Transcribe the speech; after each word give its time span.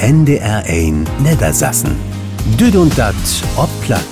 NDR1 0.00 1.06
Niedersassen. 1.20 1.94
Düd 2.58 2.74
und 2.74 2.96
dat 2.96 3.14
ob 3.58 3.68
platt. 3.82 4.02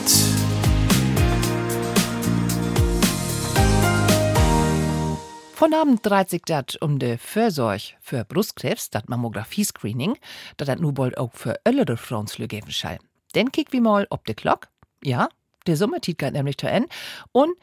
Von 5.55 5.73
Abend 5.73 6.05
dreht 6.05 6.29
sich 6.29 6.43
das 6.45 6.77
um 6.83 6.99
die 6.99 7.17
Fürsorge 7.17 7.95
für 8.03 8.27
Brustkrebs, 8.27 8.91
das 8.91 9.05
Mammographie-Screening, 9.07 10.19
das 10.59 10.69
das 10.69 10.79
nu 10.79 10.93
bald 10.93 11.17
auch 11.17 11.33
für 11.33 11.59
ältere 11.65 11.97
Frauen 11.97 12.27
geben 12.27 12.71
soll. 12.71 12.99
Dann 13.33 13.51
kick 13.51 13.73
wir 13.73 13.81
mal 13.81 14.07
ob 14.11 14.27
de 14.27 14.35
Glock. 14.35 14.69
Ja, 15.03 15.31
der 15.67 15.79
Sommertit 15.79 16.19
geht 16.19 16.35
nämlich 16.35 16.59
zu 16.59 16.69
Ende. 16.69 16.91
Und 17.33 17.55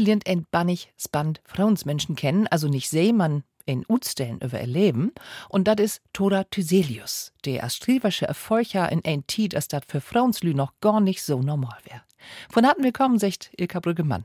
lernt 0.00 0.26
ein 0.26 0.46
bannig 0.50 0.92
spannend 0.96 1.40
Frauensmenschen 1.44 2.16
kennen, 2.16 2.48
also 2.48 2.66
nicht 2.66 2.90
Seemann 2.90 3.44
in 3.68 3.84
Utstellen 3.88 4.40
über 4.40 4.60
ihr 4.60 4.66
Leben. 4.66 5.12
Und 5.48 5.68
das 5.68 5.76
ist 5.78 6.02
Tora 6.12 6.44
Thyselius, 6.44 7.32
der 7.44 7.62
als 7.62 7.76
strieversche 7.76 8.26
Erfolger 8.26 8.90
in 8.90 9.04
ein 9.04 9.26
Tiet, 9.26 9.54
als 9.54 9.68
das 9.68 9.82
für 9.86 10.00
Frauenslü 10.00 10.54
noch 10.54 10.72
gar 10.80 11.00
nicht 11.00 11.22
so 11.22 11.42
normal 11.42 11.78
wäre. 11.84 12.02
Von 12.50 12.66
hatten 12.66 12.82
willkommen, 12.82 13.18
sagt 13.18 13.50
Ilka 13.56 13.80
Brüggemann. 13.80 14.24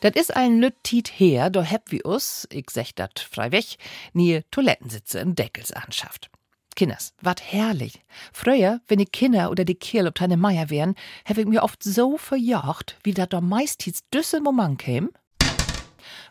Dat 0.00 0.16
is 0.16 0.30
ein 0.30 0.60
Lüttit 0.60 1.18
her, 1.18 1.48
do 1.48 1.62
heb 1.62 1.90
wie 1.90 2.04
us, 2.04 2.46
ich 2.52 2.68
sech 2.68 2.94
dat 2.94 3.20
freiweg, 3.20 3.78
nie 4.12 4.42
Toilettensitze 4.50 5.18
im 5.18 5.34
Deckels 5.34 5.72
anschafft. 5.72 6.30
Kinders, 6.74 7.14
wat 7.20 7.40
herrlich. 7.42 8.02
Früher, 8.32 8.80
wenn 8.88 8.98
die 8.98 9.06
Kinder 9.06 9.50
oder 9.50 9.64
die 9.64 9.74
Kirl 9.74 10.08
ob 10.08 10.14
deine 10.14 10.36
Meier 10.36 10.70
wären, 10.70 10.94
hab 11.24 11.38
ich 11.38 11.46
mir 11.46 11.62
oft 11.62 11.82
so 11.82 12.18
verjagt, 12.18 12.98
wie 13.02 13.14
dat 13.14 13.32
do 13.32 13.40
meist 13.40 13.82
hieß 13.82 14.08
düsse 14.12 14.40
Moment 14.40 14.78
käm. 14.78 15.10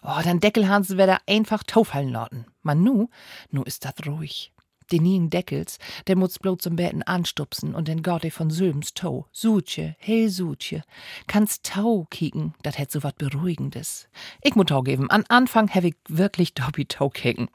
Oh, 0.02 0.20
dann 0.24 0.40
Deckelhansen 0.40 0.98
wär 0.98 1.08
da 1.08 1.18
einfach 1.28 1.64
taufallen 1.64 2.10
lauten. 2.10 2.46
Man 2.62 2.84
nu, 2.84 3.10
nu 3.52 3.64
ist 3.64 3.86
dat 3.86 4.06
ruhig. 4.06 4.54
Den 4.92 5.04
nien 5.04 5.30
Deckels, 5.30 5.78
der 6.08 6.18
muss 6.18 6.40
bloß 6.40 6.60
zum 6.60 6.76
Betten 6.76 7.04
anstupsen 7.04 7.74
und 7.74 7.88
den 7.88 8.04
Gorte 8.04 8.32
von 8.32 8.50
Söms 8.50 8.94
Tau. 8.94 9.28
Sutje, 9.32 9.96
hey 9.98 10.28
Sutje. 10.28 10.84
Kannst 11.28 11.64
Tau 11.64 12.06
kicken, 12.10 12.54
dat 12.64 12.78
hätt 12.78 12.92
so 12.92 13.02
wat 13.02 13.18
Beruhigendes. 13.18 14.10
Ich 14.42 14.56
muss 14.56 14.66
Tau 14.66 14.82
geben, 14.82 15.10
an 15.10 15.24
Anfang 15.30 15.70
hab 15.74 15.86
ich 15.86 15.96
wirklich 16.10 16.54
Dobby 16.54 16.86
Tau 16.86 17.10
kicken. 17.10 17.48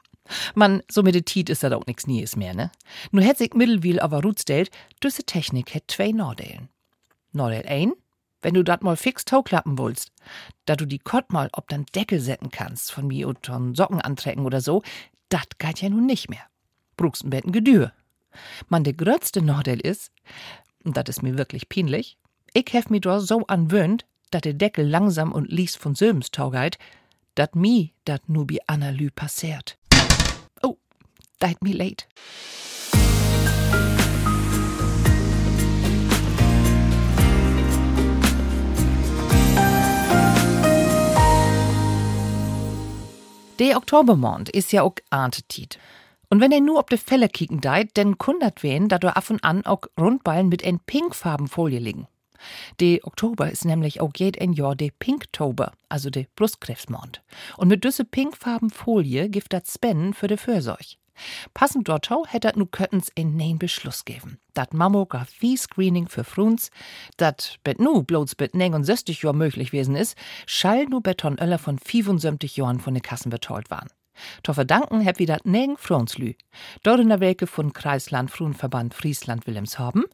Man, 0.55 0.83
so 0.89 1.03
meditiert 1.03 1.49
ist 1.49 1.63
das 1.63 1.71
auch 1.73 1.85
nix 1.85 2.07
Nies 2.07 2.35
mehr, 2.35 2.53
ne? 2.53 2.71
Nur 3.11 3.23
hätt 3.23 3.37
sich 3.37 3.53
Mittelwiel 3.53 3.99
aber 3.99 4.21
rutstellt, 4.21 4.69
düsse 5.03 5.23
Technik 5.23 5.73
hätt 5.73 5.85
zwei 5.87 6.11
Nordelen. 6.11 6.69
Nordel 7.31 7.65
ein, 7.67 7.93
wenn 8.41 8.53
du 8.53 8.63
dat 8.63 8.83
mal 8.83 8.97
fix 8.97 9.25
klappen 9.25 9.77
willst, 9.77 10.11
da 10.65 10.75
du 10.75 10.85
die 10.85 10.99
Kott 10.99 11.31
mal 11.31 11.49
ob 11.53 11.67
dann 11.67 11.85
Deckel 11.95 12.19
setzen 12.19 12.51
kannst, 12.51 12.91
von 12.91 13.07
mir 13.07 13.27
und 13.27 13.45
Socken 13.45 14.01
antrecken 14.01 14.45
oder 14.45 14.61
so, 14.61 14.81
dat 15.29 15.59
geht 15.59 15.81
ja 15.81 15.89
nun 15.89 16.05
nicht 16.05 16.29
mehr. 16.29 16.43
Brugst 16.95 17.23
ein 17.23 17.29
Betten 17.29 17.51
Gedür. 17.51 17.91
Man, 18.67 18.83
der 18.83 18.93
größte 18.93 19.41
Nordel 19.41 19.79
ist, 19.79 20.11
und 20.83 20.95
dat 20.95 21.09
is 21.09 21.21
mir 21.21 21.37
wirklich 21.37 21.67
peinlich, 21.67 22.17
ich 22.53 22.71
hef 22.71 22.89
mi 22.89 22.99
do 22.99 23.19
so 23.19 23.45
anwöhnt, 23.47 24.05
dat 24.31 24.45
der 24.45 24.53
Deckel 24.53 24.87
langsam 24.87 25.31
und 25.31 25.51
lies 25.51 25.75
von 25.75 25.95
Söms 25.95 26.31
taugeit, 26.31 26.77
dat 27.35 27.55
mi 27.55 27.93
dat 28.05 28.27
nu 28.27 28.45
bi 28.45 28.59
Analy 28.67 29.09
passiert. 29.09 29.78
Deit 31.39 31.61
mi 31.61 31.71
late. 31.71 32.05
Der 43.59 43.77
Oktobermond 43.77 44.49
ist 44.49 44.71
ja 44.71 44.83
auch 44.83 44.95
Erntetit. 45.09 45.79
Und 46.29 46.41
wenn 46.41 46.51
er 46.51 46.61
nur 46.61 46.79
ob 46.79 46.89
de 46.89 46.97
Felle 46.97 47.27
kicken 47.29 47.61
deit, 47.61 47.97
denn 47.97 48.17
kundert 48.17 48.61
wen, 48.61 48.87
da 48.87 48.99
do 48.99 49.07
af 49.07 49.29
und 49.29 49.43
an 49.43 49.65
auch 49.65 49.83
Rundballen 49.97 50.49
mit 50.49 50.61
en 50.61 50.79
pinkfarben 50.79 51.47
Folie 51.47 51.79
liegen. 51.79 52.07
De 52.79 53.01
Oktober 53.03 53.49
ist 53.51 53.65
nämlich 53.65 53.99
auch 53.99 54.11
jed 54.15 54.39
ein 54.39 54.53
Jahr 54.53 54.75
de 54.75 54.91
Pinktober, 54.97 55.73
also 55.89 56.09
de 56.09 56.27
Brustkrebsmond. 56.35 57.21
Und 57.57 57.67
mit 57.67 57.83
düsse 57.83 58.05
pinkfarben 58.05 58.69
Folie 58.69 59.29
gibt 59.29 59.51
dat 59.51 59.67
Spennen 59.67 60.13
für 60.13 60.27
de 60.27 60.37
Fürsorg. 60.37 60.97
Passend 61.53 61.87
dortau 61.87 62.25
hättet 62.27 62.55
nu 62.55 62.65
köttens 62.65 63.09
en 63.15 63.35
nein 63.35 63.59
Beschluss 63.59 64.05
geben. 64.05 64.39
Dat 64.53 64.73
Mammographie-Screening 64.73 66.07
für 66.07 66.23
Fruns, 66.23 66.71
dat 67.17 67.59
bet 67.63 67.79
nu 67.79 68.03
bloß 68.03 68.35
bet 68.35 68.55
69 68.55 69.21
Jahr 69.21 69.33
möglich 69.33 69.71
gewesen 69.71 69.95
is, 69.95 70.15
schall 70.45 70.85
nu 70.85 71.01
Beton 71.01 71.39
Öller 71.39 71.59
von 71.59 71.77
75 71.77 72.57
Jahren 72.57 72.79
von 72.79 72.93
de 72.93 73.01
Kassen 73.01 73.29
betreut 73.29 73.69
waren. 73.69 73.89
To 74.43 74.53
verdanken 74.53 75.01
heb 75.01 75.19
wie 75.19 75.25
dat 75.25 75.45
negen 75.45 75.77
Fronslü. 75.77 76.33
Dort 76.83 76.99
in 76.99 77.09
der 77.09 77.19
Werke 77.19 77.47
von 77.47 77.73
Kreisland 77.73 78.31
Frauenverband 78.31 78.93
Friesland 78.93 79.47
Wilhelmshaben, 79.47 80.05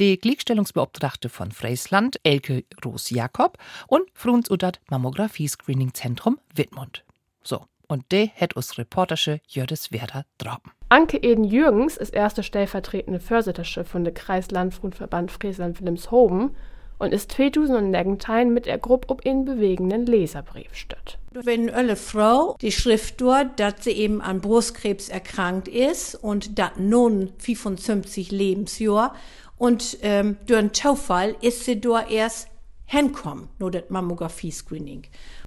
die 0.00 0.18
Gleichstellungsbeauftragte 0.18 1.28
von 1.28 1.52
Friesland 1.52 2.18
Elke 2.22 2.64
Roos 2.84 3.10
Jakob 3.10 3.58
und 3.86 4.04
Fruns 4.14 4.50
Udat 4.50 4.80
Mammographie 4.90 5.48
Screening 5.48 5.94
Zentrum 5.94 6.38
Wittmund. 6.54 7.04
So, 7.42 7.66
und 7.92 8.10
de 8.10 8.30
het 8.34 8.56
us 8.56 8.78
Reportersche 8.78 9.40
Jördis 9.46 9.92
Werder 9.92 10.24
droppen. 10.38 10.72
Anke 10.88 11.18
Eden 11.18 11.44
Jürgens 11.44 11.98
ist 11.98 12.14
erste 12.14 12.42
stellvertretende 12.42 13.20
Vorsittersche 13.20 13.84
von 13.84 14.02
der 14.04 14.14
Kreislandfrauenverband 14.14 15.30
Friesland 15.30 15.78
Wilhelmshaben 15.78 16.56
und 16.98 17.12
ist 17.12 17.32
2019 17.32 18.52
mit 18.52 18.66
der 18.66 18.78
Gruppe 18.78 19.10
ob 19.10 19.24
in 19.26 19.44
bewegenden 19.44 20.06
Leserbrief 20.06 20.74
stött. 20.74 21.18
Wenn 21.32 21.68
eine 21.68 21.96
Frau 21.96 22.56
die 22.62 22.72
Schrift 22.72 23.20
dort, 23.20 23.60
dass 23.60 23.84
sie 23.84 23.92
eben 23.92 24.22
an 24.22 24.40
Brustkrebs 24.40 25.08
erkrankt 25.10 25.68
ist 25.68 26.14
und 26.14 26.58
dat 26.58 26.78
nun 26.78 27.32
55 27.38 28.30
Lebensjahr 28.30 29.14
und 29.58 29.98
ähm, 30.02 30.36
durch 30.46 30.58
einen 30.58 30.72
Taufall 30.72 31.36
ist 31.42 31.64
sie 31.64 31.80
dort 31.80 32.10
erst 32.10 32.48
hinkommen, 32.92 33.48
nur 33.58 33.70
das 33.70 33.84
Mammographie-Screening. 33.88 35.04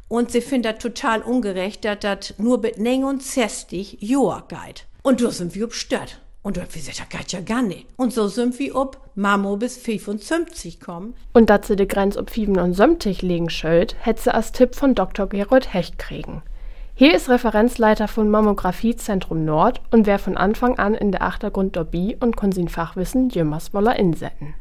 Und 0.07 0.31
sie 0.31 0.41
findet 0.41 0.78
das 0.78 0.83
total 0.83 1.22
ungerecht, 1.22 1.85
dass 1.85 2.00
das 2.00 2.33
nur 2.38 2.59
mit 2.59 2.79
69 2.79 3.97
Jahr 4.01 4.45
geht. 4.47 4.88
Und 5.03 5.22
da 5.22 5.31
sind 5.31 5.56
wir 5.56 5.66
obstört. 5.66 6.22
Und 6.41 6.57
wir 6.57 6.63
geht 6.66 7.31
ja 7.31 7.41
gar 7.41 7.61
nicht. 7.61 7.88
Und 7.97 8.13
so 8.13 8.28
sind 8.28 8.59
wir 8.59 8.75
ob 8.75 9.00
Mamo 9.16 9.57
bis 9.57 9.78
55 9.78 10.79
kommen. 10.79 11.16
Und 11.33 11.50
dass 11.50 11.67
sie 11.67 11.75
die 11.75 11.88
Grenze 11.88 12.19
ob 12.19 12.29
75 12.29 13.22
legen 13.22 13.50
schuld, 13.50 13.95
hätte 14.00 14.23
sie 14.23 14.33
als 14.33 14.51
Tipp 14.51 14.75
von 14.75 14.94
Dr. 14.94 15.27
Gerold 15.27 15.73
Hecht 15.73 15.97
kriegen. 15.97 16.44
Hier 16.94 17.13
ist 17.13 17.29
Referenzleiter 17.29 18.07
von 18.07 18.29
Mammographie-Zentrum 18.29 19.44
Nord 19.44 19.81
und 19.91 20.06
wer 20.06 20.17
von 20.17 20.38
Anfang 20.38 20.77
an 20.77 20.94
in 20.94 21.12
der 21.12 21.23
Achtergrund 21.23 21.75
Dobby 21.75 22.16
und 22.19 22.38
kann 22.38 22.51
sein 22.51 22.69
Fachwissen 22.69 23.29
jümmers 23.29 23.73
woller 23.73 23.97
insetten. 23.97 24.53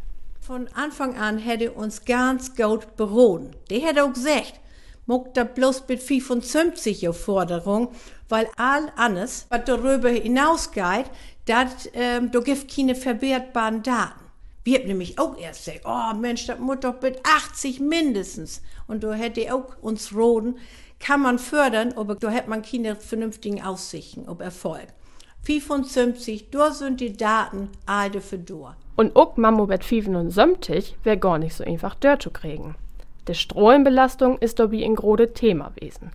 Von 0.46 0.68
Anfang 0.74 1.16
an 1.16 1.38
hätte 1.38 1.72
uns 1.72 2.04
ganz 2.04 2.54
gut 2.54 2.96
berohen. 2.96 3.56
Der 3.70 3.80
hätte 3.80 4.04
auch 4.04 4.12
gesagt, 4.12 4.60
muckt 5.06 5.38
da 5.38 5.44
bloß 5.44 5.84
mit 5.88 6.02
55 6.02 7.08
auf 7.08 7.18
Forderung, 7.18 7.92
weil 8.28 8.48
all 8.58 8.92
alles, 8.96 9.46
was 9.48 9.64
darüber 9.64 10.10
hinausgeht, 10.10 11.06
dat, 11.46 11.88
ähm, 11.94 12.30
da 12.30 12.40
gibt 12.40 12.76
keine 12.76 12.94
verwertbaren 12.94 13.82
Daten. 13.82 14.20
Wir 14.64 14.80
haben 14.80 14.88
nämlich 14.88 15.18
auch 15.18 15.38
erst 15.38 15.64
gesagt, 15.64 15.86
oh 15.86 16.14
Mensch, 16.14 16.46
das 16.46 16.58
muss 16.58 16.80
doch 16.80 17.00
mit 17.00 17.20
80 17.24 17.80
mindestens. 17.80 18.60
Und 18.86 19.02
da 19.02 19.14
hätte 19.14 19.54
auch 19.54 19.78
uns 19.80 20.14
roden, 20.14 20.58
kann 21.00 21.22
man 21.22 21.38
fördern, 21.38 21.94
aber 21.94 22.16
da 22.16 22.28
hätte 22.28 22.50
man 22.50 22.60
keine 22.60 22.96
vernünftigen 22.96 23.62
Aussichten 23.62 24.28
ob 24.28 24.42
Erfolg. 24.42 24.88
55, 25.44 26.50
da 26.50 26.70
sind 26.70 27.00
die 27.00 27.16
Daten 27.16 27.68
alle 27.84 28.20
für 28.20 28.38
da. 28.38 28.76
Und 28.96 29.14
auch 29.14 29.36
Mammobet 29.36 29.84
75 29.84 30.96
wäre 31.04 31.18
gar 31.18 31.38
nicht 31.38 31.54
so 31.54 31.64
einfach 31.64 31.94
dort 31.96 32.22
zu 32.22 32.30
kriegen. 32.30 32.76
Die 33.28 33.34
Strahlenbelastung 33.34 34.38
ist 34.38 34.58
dabei 34.58 34.84
ein 34.84 34.96
großes 34.96 35.34
Thema 35.34 35.70
gewesen. 35.74 36.12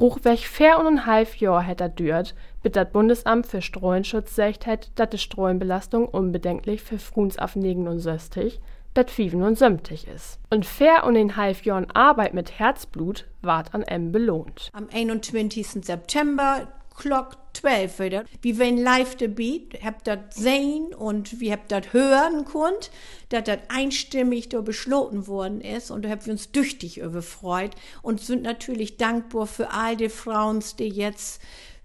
Ruchweg 0.00 0.40
vier 0.40 0.78
und 0.78 0.86
ein 0.86 1.06
halb 1.06 1.36
Jahr 1.36 1.62
hätte 1.62 1.88
dürt, 1.88 2.34
bis 2.64 2.72
das 2.72 2.90
Bundesamt 2.90 3.46
für 3.46 3.62
Strahlenschutz 3.62 4.34
sagt 4.34 4.66
hat, 4.66 4.90
dass 4.96 5.10
die 5.10 5.18
Strahlenbelastung 5.18 6.06
unbedenklich 6.08 6.82
für 6.82 6.98
Fruns 6.98 7.38
auf 7.38 7.54
69 7.54 8.60
bet 8.92 9.10
75 9.10 10.08
ist. 10.08 10.38
Und 10.50 10.64
fair 10.64 11.04
und 11.04 11.16
ein 11.16 11.36
halb 11.36 11.64
Jahren 11.64 11.90
Arbeit 11.92 12.34
mit 12.34 12.58
Herzblut 12.58 13.26
ward 13.42 13.74
an 13.74 13.82
M 13.82 14.12
belohnt. 14.12 14.70
Am 14.72 14.88
21. 14.92 15.84
September 15.84 16.68
Clock 16.94 17.36
12 17.54 17.98
wieder. 17.98 18.24
Wie 18.42 18.58
wenn 18.58 18.76
live 18.76 19.16
the 19.18 19.28
beat, 19.28 19.82
habt 19.82 20.06
das 20.06 20.18
sehen 20.30 20.94
und 20.94 21.40
wir 21.40 21.52
habt 21.52 21.72
das 21.72 21.92
hören 21.92 22.44
konnt, 22.44 22.90
dass 23.28 23.44
das 23.44 23.58
einstimmig 23.68 24.48
da 24.48 24.60
beschlossen 24.60 25.26
worden 25.26 25.60
ist 25.60 25.90
und 25.90 26.04
da 26.04 26.10
haben 26.10 26.24
wir 26.24 26.32
uns 26.32 26.52
tüchtig 26.52 26.98
überfreut 26.98 27.72
und 28.02 28.20
sind 28.20 28.42
natürlich 28.42 28.96
dankbar 28.96 29.46
für 29.46 29.70
all 29.70 29.96
die 29.96 30.08
Frauen, 30.08 30.62
die 30.78 30.88
jetzt 30.88 31.40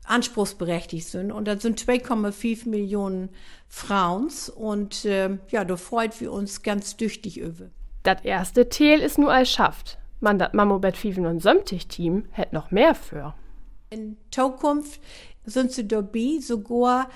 anspruchsberechtigt 0.06 1.08
sind. 1.08 1.32
Und 1.32 1.48
das 1.48 1.62
sind 1.62 1.80
2,5 1.80 2.68
Millionen 2.68 3.30
Frauen 3.68 4.30
und 4.56 5.06
äh, 5.06 5.38
ja, 5.50 5.64
da 5.64 5.78
freut 5.78 6.20
wir 6.20 6.32
uns 6.32 6.64
ganz 6.64 6.98
tüchtig 6.98 7.38
über. 7.38 7.70
Das 8.04 8.24
erste 8.24 8.70
Teil 8.70 9.02
ist 9.02 9.18
nur 9.18 9.32
als 9.32 9.50
schafft. 9.50 9.98
Man 10.20 10.40
dat 10.40 10.54
Mammobet 10.54 10.98
75 10.98 11.88
Team 11.88 12.26
hätt 12.32 12.52
noch 12.52 12.72
mehr 12.72 12.96
für. 12.96 13.34
In 13.90 14.18
Zukunft 14.32 15.02
sind 15.46 15.72
sie 15.72 15.88
dabei 15.88 16.40
sogar 16.42 17.10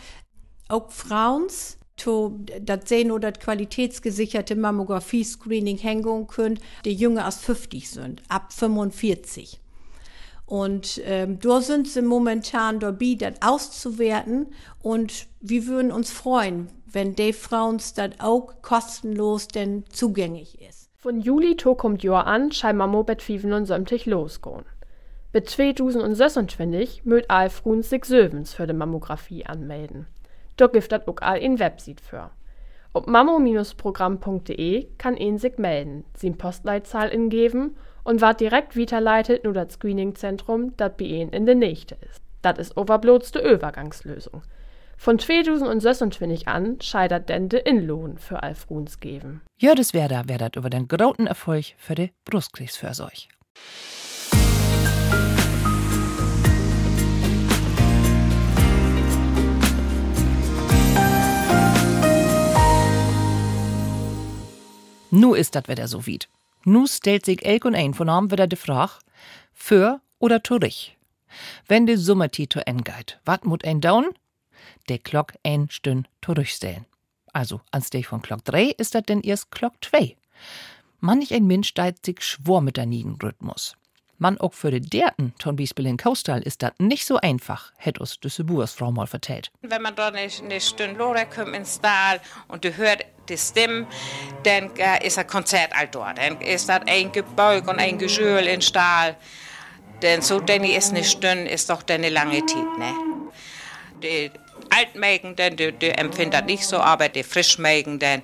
auch 0.69 0.91
Frauens 0.91 1.77
to 1.97 2.39
dat 2.61 2.87
sehen 2.87 3.11
oder 3.11 3.31
das 3.31 3.43
qualitätsgesicherte 3.43 4.55
Mammographie-Screening 4.55 5.77
hängen 5.77 6.27
können, 6.27 6.59
die 6.85 6.93
jünger 6.93 7.25
als 7.25 7.37
50 7.37 7.89
sind, 7.89 8.23
ab 8.27 8.51
45. 8.51 9.59
Und 10.45 11.01
ähm, 11.05 11.39
da 11.39 11.61
sind 11.61 11.87
sie 11.87 12.01
momentan 12.01 12.79
dabei, 12.79 13.15
das 13.17 13.41
auszuwerten. 13.41 14.47
Und 14.81 15.27
wir 15.39 15.67
würden 15.67 15.91
uns 15.91 16.11
freuen, 16.11 16.67
wenn 16.85 17.15
die 17.15 17.33
Frauen 17.33 17.77
das 17.95 18.11
auch 18.19 18.61
kostenlos 18.61 19.47
denn 19.47 19.85
zugänglich 19.89 20.61
ist. 20.61 20.89
Von 20.97 21.21
Juli 21.21 21.55
to 21.55 21.75
kommt 21.75 22.03
Jahr 22.03 22.27
an, 22.27 22.51
scheint 22.51 22.77
Mammobet 22.77 23.21
75 23.21 24.05
losgehen. 24.05 24.63
Bis 25.33 25.45
2026 25.45 27.05
mögt 27.05 27.31
all 27.31 27.49
Frauen 27.49 27.81
sich 27.81 28.05
Sövens 28.05 28.53
für 28.53 28.67
die 28.67 28.73
Mammographie 28.73 29.47
anmelden. 29.47 30.05
Da 30.57 30.67
gibt 30.67 30.91
das 30.91 31.07
auch 31.07 31.21
all 31.21 31.39
in 31.39 31.57
Website 31.57 32.01
für. 32.01 32.29
Auf 32.93 33.07
mammo-programm.de 33.07 34.89
kann 34.99 35.17
ihn 35.17 35.39
sich 35.39 35.57
melden, 35.57 36.05
sie 36.15 36.29
Postleitzahl 36.29 37.09
ingeben 37.09 37.75
und 38.03 38.21
ward 38.21 38.41
direkt 38.41 38.77
weiterleitet 38.77 39.43
nur 39.43 39.53
das 39.53 39.73
Screeningzentrum, 39.73 40.77
das 40.77 40.91
bei 40.97 41.05
ihnen 41.05 41.33
in 41.33 41.47
der 41.47 41.55
Nächte 41.55 41.97
ist. 42.07 42.21
Das 42.43 42.59
ist 42.59 42.77
overbloß 42.77 43.31
die 43.31 43.39
Übergangslösung. 43.39 44.43
Von 44.97 45.17
2026 45.17 46.47
an 46.47 46.79
scheitert 46.79 47.29
denn 47.29 47.49
de 47.49 47.67
Inlohn 47.67 48.19
für 48.19 48.43
Alfruns 48.43 48.99
geben. 48.99 49.41
Ja, 49.59 49.73
wär 49.75 50.37
dat 50.37 50.57
über 50.57 50.69
den 50.69 50.87
großen 50.87 51.25
Erfolg 51.25 51.73
für 51.77 51.95
die 51.95 52.11
Brustkrebsfürsorge. 52.25 53.29
Nu 65.15 65.35
ist 65.35 65.53
dat 65.53 65.67
wieder 65.67 65.87
so 65.87 66.07
weit. 66.07 66.27
Nu 66.65 66.87
stellt 66.87 67.23
sich 67.23 67.45
elk 67.45 67.65
und 67.65 67.75
ein 67.75 67.93
von 67.93 68.09
am 68.09 68.31
wieder 68.31 68.47
die 68.47 68.55
Frage, 68.55 68.93
für 69.53 70.01
oder 70.17 70.41
turich. 70.41 70.97
Wenn 71.67 71.85
de 71.85 71.97
Sommertit 71.97 72.53
zu 72.53 72.65
en 72.65 72.83
geht, 72.83 73.19
wat 73.23 73.45
mut 73.45 73.63
ein 73.63 73.79
down? 73.79 74.07
De 74.89 74.97
Glock 74.97 75.33
ein 75.43 75.69
Stünd 75.69 76.09
turich 76.21 76.59
Also, 77.31 77.61
anstelle 77.69 78.03
von 78.03 78.23
Glock 78.23 78.43
3 78.45 78.73
ist 78.79 78.95
dat 78.95 79.07
denn 79.07 79.21
erst 79.21 79.51
Glock 79.51 79.73
2. 79.81 80.17
Manch 80.99 81.31
ein 81.31 81.45
Mensch 81.45 81.75
deit 81.75 82.03
sich 82.03 82.23
schwor 82.23 82.61
mit 82.61 82.77
der 82.77 82.87
Rhythmus. 82.87 83.75
Man 84.17 84.39
auch 84.39 84.53
für 84.53 84.71
de 84.71 84.79
derten 84.79 85.35
ton 85.37 85.57
Bispel 85.57 85.85
in 85.85 85.97
Coastal 85.97 86.41
ist 86.41 86.63
dat 86.63 86.79
nicht 86.79 87.05
so 87.05 87.17
einfach, 87.17 87.71
hätt 87.77 87.99
us 87.99 88.19
Düsseldurs 88.19 88.73
Frau 88.73 88.91
mal 88.91 89.05
vertellt. 89.05 89.51
Wenn 89.61 89.81
man 89.81 89.95
dort 89.95 90.15
eine, 90.15 90.31
eine 90.41 90.61
Stunde 90.61 90.97
Lore 90.97 91.27
kommt 91.27 91.55
ins 91.55 91.81
Tal 91.81 92.19
und 92.47 92.63
du 92.63 92.75
hört 92.75 93.05
ist 93.29 93.57
ein 93.57 95.27
Konzert 95.27 95.71
all 95.75 95.87
dort. 95.87 96.17
Dann 96.17 96.39
ist 96.41 96.69
das 96.69 96.81
ein 96.87 97.11
Gebeug 97.11 97.67
und 97.67 97.79
ein 97.79 97.97
Geschöl 97.97 98.45
in 98.47 98.61
Stahl. 98.61 99.15
Denn 100.01 100.21
so 100.21 100.39
denn 100.39 100.63
ist 100.63 100.91
eine 100.91 101.03
Stunde, 101.03 101.49
ist 101.49 101.69
doch 101.69 101.83
eine 101.87 102.09
lange 102.09 102.45
Zeit, 102.45 102.77
ne? 102.77 102.93
Die 104.01 104.31
Altmägenden, 104.69 105.55
die, 105.55 105.71
die 105.71 105.89
empfinden 105.89 106.31
das 106.31 106.43
nicht 106.43 106.65
so, 106.65 106.77
aber 106.77 107.07
die 107.07 107.23
Frischmägenden, 107.23 108.21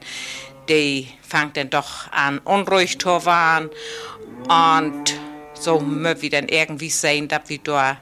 die 0.68 1.08
fangen 1.22 1.54
dann 1.54 1.70
doch 1.70 2.12
an, 2.12 2.40
unruhig 2.40 3.00
zu 3.00 3.26
werden. 3.26 3.70
Und 4.50 5.14
so 5.54 5.80
möchten 5.80 6.22
wir 6.24 6.30
dann 6.30 6.50
irgendwie 6.50 6.90
sehen, 6.90 7.28
dass 7.28 7.48
wir 7.48 7.60
da 7.60 7.98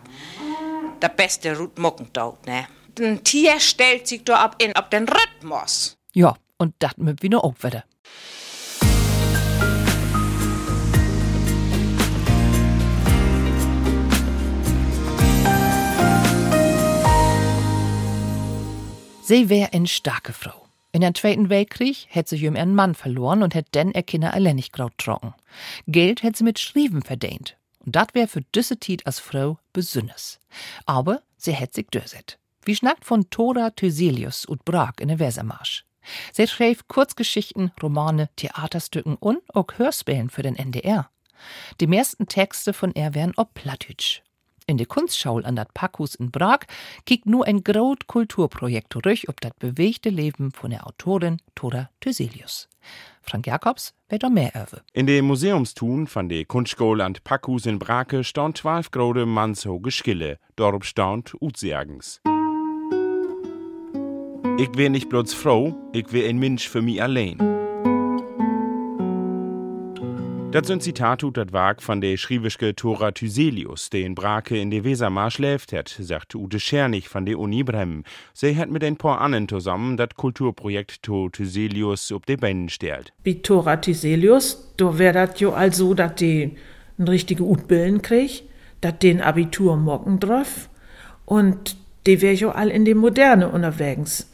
der 1.01 1.09
beste 1.09 1.69
mucken 1.75 2.09
dort, 2.13 2.45
ne? 2.47 2.67
Ein 2.99 3.23
Tier 3.23 3.59
stellt 3.59 4.07
sich 4.07 4.23
da 4.23 4.37
ab 4.37 4.55
in, 4.57 4.75
auf 4.75 4.89
den 4.89 5.07
Rhythmus. 5.07 5.97
Ja, 6.13 6.35
und 6.57 6.75
möchten 6.81 7.21
wir 7.21 7.29
noch 7.29 7.43
auch 7.43 7.55
wieder. 7.63 7.83
Sie 19.27 19.49
wär 19.49 19.73
eine 19.73 19.87
starke 19.87 20.31
Frau. 20.31 20.67
In 20.93 21.01
den 21.01 21.13
Zweiten 21.13 21.49
Weltkrieg 21.49 22.05
hätte 22.07 22.37
sie 22.37 22.45
ihren 22.45 22.73
Mann 22.73 22.95
verloren 22.95 23.43
und 23.43 23.55
hätte 23.55 23.71
dann 23.73 23.91
ihr 23.91 24.03
Kinder 24.03 24.33
alleinig 24.33 24.71
graut 24.71 24.97
trocken. 24.97 25.33
Geld 25.85 26.23
hätte 26.23 26.37
sie 26.37 26.43
mit 26.45 26.59
Schrieben 26.59 27.01
verdient. 27.01 27.57
Und 27.85 27.97
dat 27.97 28.15
wär 28.15 28.29
für 28.29 28.41
düsse 28.55 28.77
Tiet 28.77 29.05
als 29.05 29.19
Frau 29.19 29.59
besonders. 29.73 30.39
Aber 30.85 31.21
sie 31.35 31.51
hätte 31.51 31.75
sich 31.75 31.87
dörset. 31.87 32.39
Wie 32.63 32.75
schnackt 32.75 33.03
von 33.03 33.29
Thora 33.29 33.71
Thyselius 33.71 34.45
und 34.45 34.63
Brag 34.63 35.01
in 35.01 35.09
der 35.09 35.19
Wesermarsch. 35.19 35.86
Sie 36.31 36.47
schrieb 36.47 36.87
Kurzgeschichten, 36.87 37.71
Romane, 37.81 38.29
Theaterstücken 38.35 39.15
und 39.15 39.39
auch 39.53 39.67
Hörspielen 39.77 40.29
für 40.29 40.43
den 40.43 40.55
NDR. 40.55 41.09
Die 41.79 41.87
meisten 41.87 42.27
Texte 42.27 42.73
von 42.73 42.93
er 42.93 43.13
wären 43.13 43.33
ob 43.35 43.53
Plattdeutsch. 43.53 44.21
In 44.69 44.77
der 44.77 44.85
Kunstschau 44.85 45.39
an 45.39 45.55
dat 45.55 45.73
Packhus 45.73 46.15
in 46.15 46.29
Prag 46.29 46.65
kiekt 47.05 47.25
nur 47.25 47.45
ein 47.47 47.63
grot 47.63 48.07
Kulturprojekt 48.07 48.93
durch 48.95 49.29
ob 49.29 49.39
dat 49.39 49.57
bewegte 49.59 50.09
Leben 50.09 50.51
von 50.51 50.71
der 50.71 50.85
Autorin 50.85 51.39
Thora 51.55 51.89
Thyselius. 52.01 52.67
Frank 53.21 53.47
Jakobs 53.47 53.93
wird 54.09 54.23
da 54.23 54.29
mehr 54.29 54.51
öwe. 54.55 54.81
In 54.91 55.07
dem 55.07 55.25
Museumstun 55.25 56.07
von 56.07 56.27
der 56.27 56.43
Kunstschule 56.43 57.03
an 57.03 57.13
Packhus 57.23 57.65
in 57.65 57.79
Brake 57.79 58.25
stand 58.25 58.57
zwölf 58.57 58.91
grode 58.91 59.25
mannshoge 59.25 59.89
Schille, 59.89 60.37
dorb 60.57 60.83
staunt 60.83 61.33
Utseagens. 61.41 62.19
Ich 64.59 64.75
wär 64.75 64.89
nicht 64.89 65.09
bloß 65.09 65.35
Frau, 65.35 65.75
ich 65.93 66.11
wär 66.11 66.27
ein 66.27 66.39
Mensch 66.39 66.67
für 66.67 66.81
mich 66.81 66.99
allein. 66.99 67.37
Das 70.51 70.65
sind 70.65 70.81
Zitate 70.81 71.31
das 71.31 71.53
Werk 71.53 71.83
von 71.83 72.01
der 72.01 72.17
schriwischke 72.17 72.75
Thora 72.75 73.11
Thyselius, 73.11 73.91
der 73.91 74.01
in 74.01 74.15
Brake 74.15 74.59
in 74.59 74.71
der 74.71 74.83
Wesermarsch 74.83 75.37
lebt 75.37 75.73
hat, 75.73 75.89
sagt 75.89 76.33
Ute 76.33 76.59
Schernig 76.59 77.07
von 77.07 77.27
der 77.27 77.37
Uni 77.37 77.61
Bremen. 77.61 78.03
Sie 78.33 78.57
hat 78.57 78.71
mit 78.71 78.83
ein 78.83 78.97
paar 78.97 79.21
anderen 79.21 79.47
zusammen 79.47 79.95
das 79.95 80.09
Kulturprojekt 80.15 81.03
To 81.03 81.29
Thyselius 81.29 82.11
auf 82.11 82.23
die 82.23 82.37
Beine 82.37 82.69
stellt. 82.69 83.13
Bei 83.23 83.33
Thora 83.33 83.75
Thyselius, 83.77 84.73
da 84.77 84.97
wär 84.97 85.13
das 85.13 85.39
jo 85.39 85.51
also, 85.51 85.93
dass 85.93 86.15
die 86.15 86.57
ein 86.97 87.07
richtige 87.07 87.43
Utbillen 87.43 88.01
krieg, 88.01 88.41
dass 88.81 88.97
den 88.97 89.21
Abitur 89.21 89.77
morgen 89.77 90.19
drauf 90.19 90.67
und 91.25 91.77
die 92.07 92.23
wär 92.23 92.33
jo 92.33 92.49
all 92.49 92.69
in 92.69 92.85
die 92.85 92.95
Moderne 92.95 93.49
unterwegs. 93.49 94.31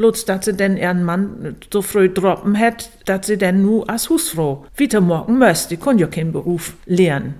Bloß, 0.00 0.24
dass 0.24 0.46
sie 0.46 0.54
denn 0.54 0.78
ihren 0.78 1.04
Mann 1.04 1.56
so 1.70 1.82
früh 1.82 2.08
droppen 2.08 2.58
hat, 2.58 2.88
dass 3.04 3.26
sie 3.26 3.36
denn 3.36 3.60
nu 3.60 3.82
als 3.82 4.08
Husfrau 4.08 4.64
wieder 4.74 5.02
morgen 5.02 5.36
müsste. 5.36 5.76
Die 5.76 5.76
kann 5.76 5.98
ja 5.98 6.06
keinen 6.06 6.32
Beruf 6.32 6.72
lernen. 6.86 7.34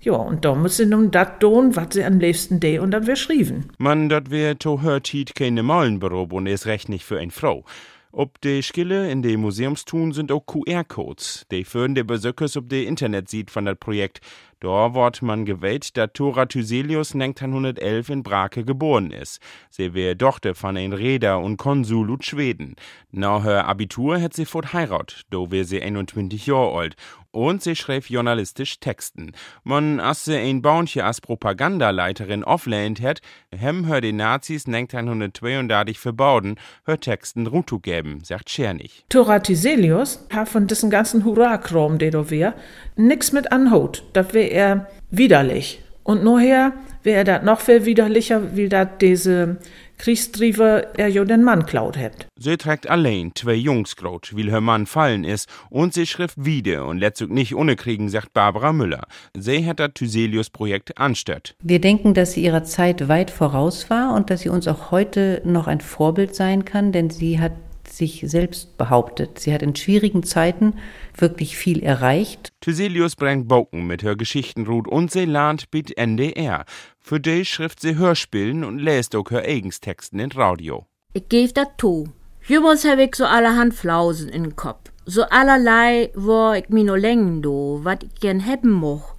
Ja, 0.00 0.14
und 0.14 0.44
da 0.44 0.56
muss 0.56 0.78
sie 0.78 0.86
nun 0.86 1.12
dat 1.12 1.38
tun, 1.38 1.76
was 1.76 1.86
sie 1.92 2.02
am 2.02 2.18
liebsten 2.18 2.58
de 2.58 2.80
und 2.80 2.90
dann 2.90 3.06
wir 3.06 3.14
schrieben. 3.14 3.66
Man, 3.78 4.08
dat 4.08 4.28
wär 4.32 4.58
to 4.58 4.82
hörtit 4.82 5.36
keine 5.36 5.62
Maulenberuf 5.62 6.32
und 6.32 6.48
ist 6.48 6.66
recht 6.66 6.88
nicht 6.88 7.04
für 7.04 7.20
ein 7.20 7.30
Frau. 7.30 7.64
Ob 8.12 8.40
de 8.40 8.60
Skille 8.60 9.08
in 9.08 9.22
de 9.22 9.36
Museumstun 9.36 10.10
sind 10.10 10.32
auch 10.32 10.44
QR-Codes. 10.44 11.46
De 11.52 11.64
führen 11.64 11.94
de 11.94 12.02
Besökers 12.02 12.56
ob 12.56 12.68
de 12.68 12.84
Internet 12.84 13.28
sieht 13.28 13.52
von 13.52 13.66
dat 13.66 13.78
Projekt. 13.78 14.20
Da 14.58 14.94
wird 14.94 15.22
man 15.22 15.44
gewählt, 15.44 15.96
dass 15.96 16.10
Thora 16.12 16.46
Thyselius 16.46 17.14
1911 17.14 18.08
in 18.10 18.22
Brake 18.24 18.64
geboren 18.64 19.12
ist. 19.12 19.40
Sie 19.70 19.94
wäre 19.94 20.18
Tochter 20.18 20.56
von 20.56 20.76
ein 20.76 20.92
Räder 20.92 21.38
und 21.38 21.56
Konsul 21.56 22.10
ut 22.10 22.24
Schweden. 22.24 22.74
Nach 23.12 23.44
her 23.44 23.68
Abitur 23.68 24.20
hat 24.20 24.34
sie 24.34 24.44
fort 24.44 24.72
heirat, 24.72 25.22
do 25.30 25.52
wär 25.52 25.64
sie 25.64 25.80
21 25.80 26.46
Jahre 26.46 26.78
alt. 26.78 26.96
Und 27.32 27.62
sie 27.62 27.76
schrieb 27.76 28.10
journalistisch 28.10 28.80
Texten. 28.80 29.32
Man, 29.62 30.00
als 30.00 30.24
sie 30.24 30.36
ein 30.36 30.62
Baunche 30.62 31.04
als 31.04 31.20
Propagandaleiterin 31.20 32.42
auflehnt 32.42 33.00
hat, 33.00 33.20
hem 33.56 33.86
hör 33.86 34.00
die 34.00 34.12
Nazis 34.12 34.66
1932 34.66 35.98
verbauden, 35.98 36.56
hör 36.84 36.98
Texten 36.98 37.46
Rutu 37.46 37.78
geben, 37.78 38.24
sagt 38.24 38.50
Schernig. 38.50 39.04
Thora 39.08 39.38
Thyselius 39.38 40.26
hat 40.32 40.48
von 40.48 40.66
diesen 40.66 40.90
ganzen 40.90 41.24
Hurra-Kram, 41.24 41.98
der 41.98 42.10
da 42.10 42.30
wär, 42.30 42.54
nix 42.96 43.30
mit 43.30 43.52
anhaut. 43.52 44.02
Das 44.12 44.34
wär 44.34 44.50
er 44.50 44.88
widerlich. 45.10 45.82
Und 46.02 46.24
nachher 46.24 46.72
wäre 47.04 47.18
er 47.18 47.24
dat 47.24 47.44
noch 47.44 47.60
viel 47.60 47.84
widerlicher, 47.84 48.56
wie 48.56 48.68
dat 48.68 49.00
diese 49.02 49.58
Kriegstriefer 50.00 50.98
er 50.98 51.08
jo 51.08 51.24
den 51.26 51.44
Mann 51.44 51.66
klaut 51.66 51.98
hat. 51.98 52.26
Sie 52.38 52.56
trägt 52.56 52.88
allein 52.88 53.32
zwei 53.34 53.52
Jungs 53.52 53.96
graut, 53.96 54.34
weil 54.34 54.50
her 54.50 54.62
Mann 54.62 54.86
fallen 54.86 55.24
ist, 55.24 55.46
und 55.68 55.92
sie 55.92 56.06
schrift 56.06 56.42
wieder 56.42 56.86
und 56.86 56.96
letztlich 56.96 57.28
nicht 57.28 57.54
ohne 57.54 57.76
kriegen, 57.76 58.08
sagt 58.08 58.32
Barbara 58.32 58.72
Müller. 58.72 59.06
Sie 59.36 59.66
hat 59.66 59.78
das 59.78 59.90
Thyselius-Projekt 59.92 60.96
anstatt. 60.96 61.54
Wir 61.62 61.82
denken, 61.82 62.14
dass 62.14 62.32
sie 62.32 62.42
ihrer 62.42 62.64
Zeit 62.64 63.08
weit 63.08 63.30
voraus 63.30 63.90
war 63.90 64.14
und 64.14 64.30
dass 64.30 64.40
sie 64.40 64.48
uns 64.48 64.66
auch 64.68 64.90
heute 64.90 65.42
noch 65.44 65.66
ein 65.66 65.82
Vorbild 65.82 66.34
sein 66.34 66.64
kann, 66.64 66.92
denn 66.92 67.10
sie 67.10 67.38
hat 67.38 67.52
sich 67.86 68.24
selbst 68.26 68.78
behauptet. 68.78 69.38
Sie 69.38 69.52
hat 69.52 69.62
in 69.62 69.76
schwierigen 69.76 70.22
Zeiten 70.22 70.74
wirklich 71.16 71.56
viel 71.56 71.82
erreicht. 71.82 72.52
Thyselius 72.60 73.16
bringt 73.16 73.48
Boken 73.48 73.86
mit 73.86 74.02
her 74.02 74.16
Geschichtenrut 74.16 74.88
und 74.88 75.10
sie 75.10 75.24
lernt 75.24 75.70
bit 75.70 75.96
NDR. 75.96 76.64
Für 77.10 77.18
die 77.18 77.44
schrift 77.44 77.80
sie 77.80 77.96
Hörspielen 77.96 78.62
und 78.62 78.78
lässt 78.78 79.16
auch 79.16 79.32
her 79.32 79.42
Eigenstexten 79.42 80.20
in 80.20 80.30
Radio. 80.30 80.86
Ich 81.12 81.28
geb 81.28 81.52
dat 81.56 81.76
to. 81.76 82.06
Jümmers 82.46 82.84
hab 82.84 83.00
ich 83.00 83.16
so 83.16 83.24
allerhand 83.24 83.74
Flausen 83.74 84.28
in 84.28 84.44
den 84.44 84.54
Kopf. 84.54 84.92
So 85.06 85.24
allerlei, 85.24 86.12
wo 86.14 86.52
ich 86.52 86.68
mi 86.68 86.84
no 86.84 86.94
längen 86.94 87.42
do, 87.42 87.80
wat 87.82 88.04
ich 88.04 88.14
gern 88.20 88.38
hebben 88.38 88.70
moch. 88.70 89.16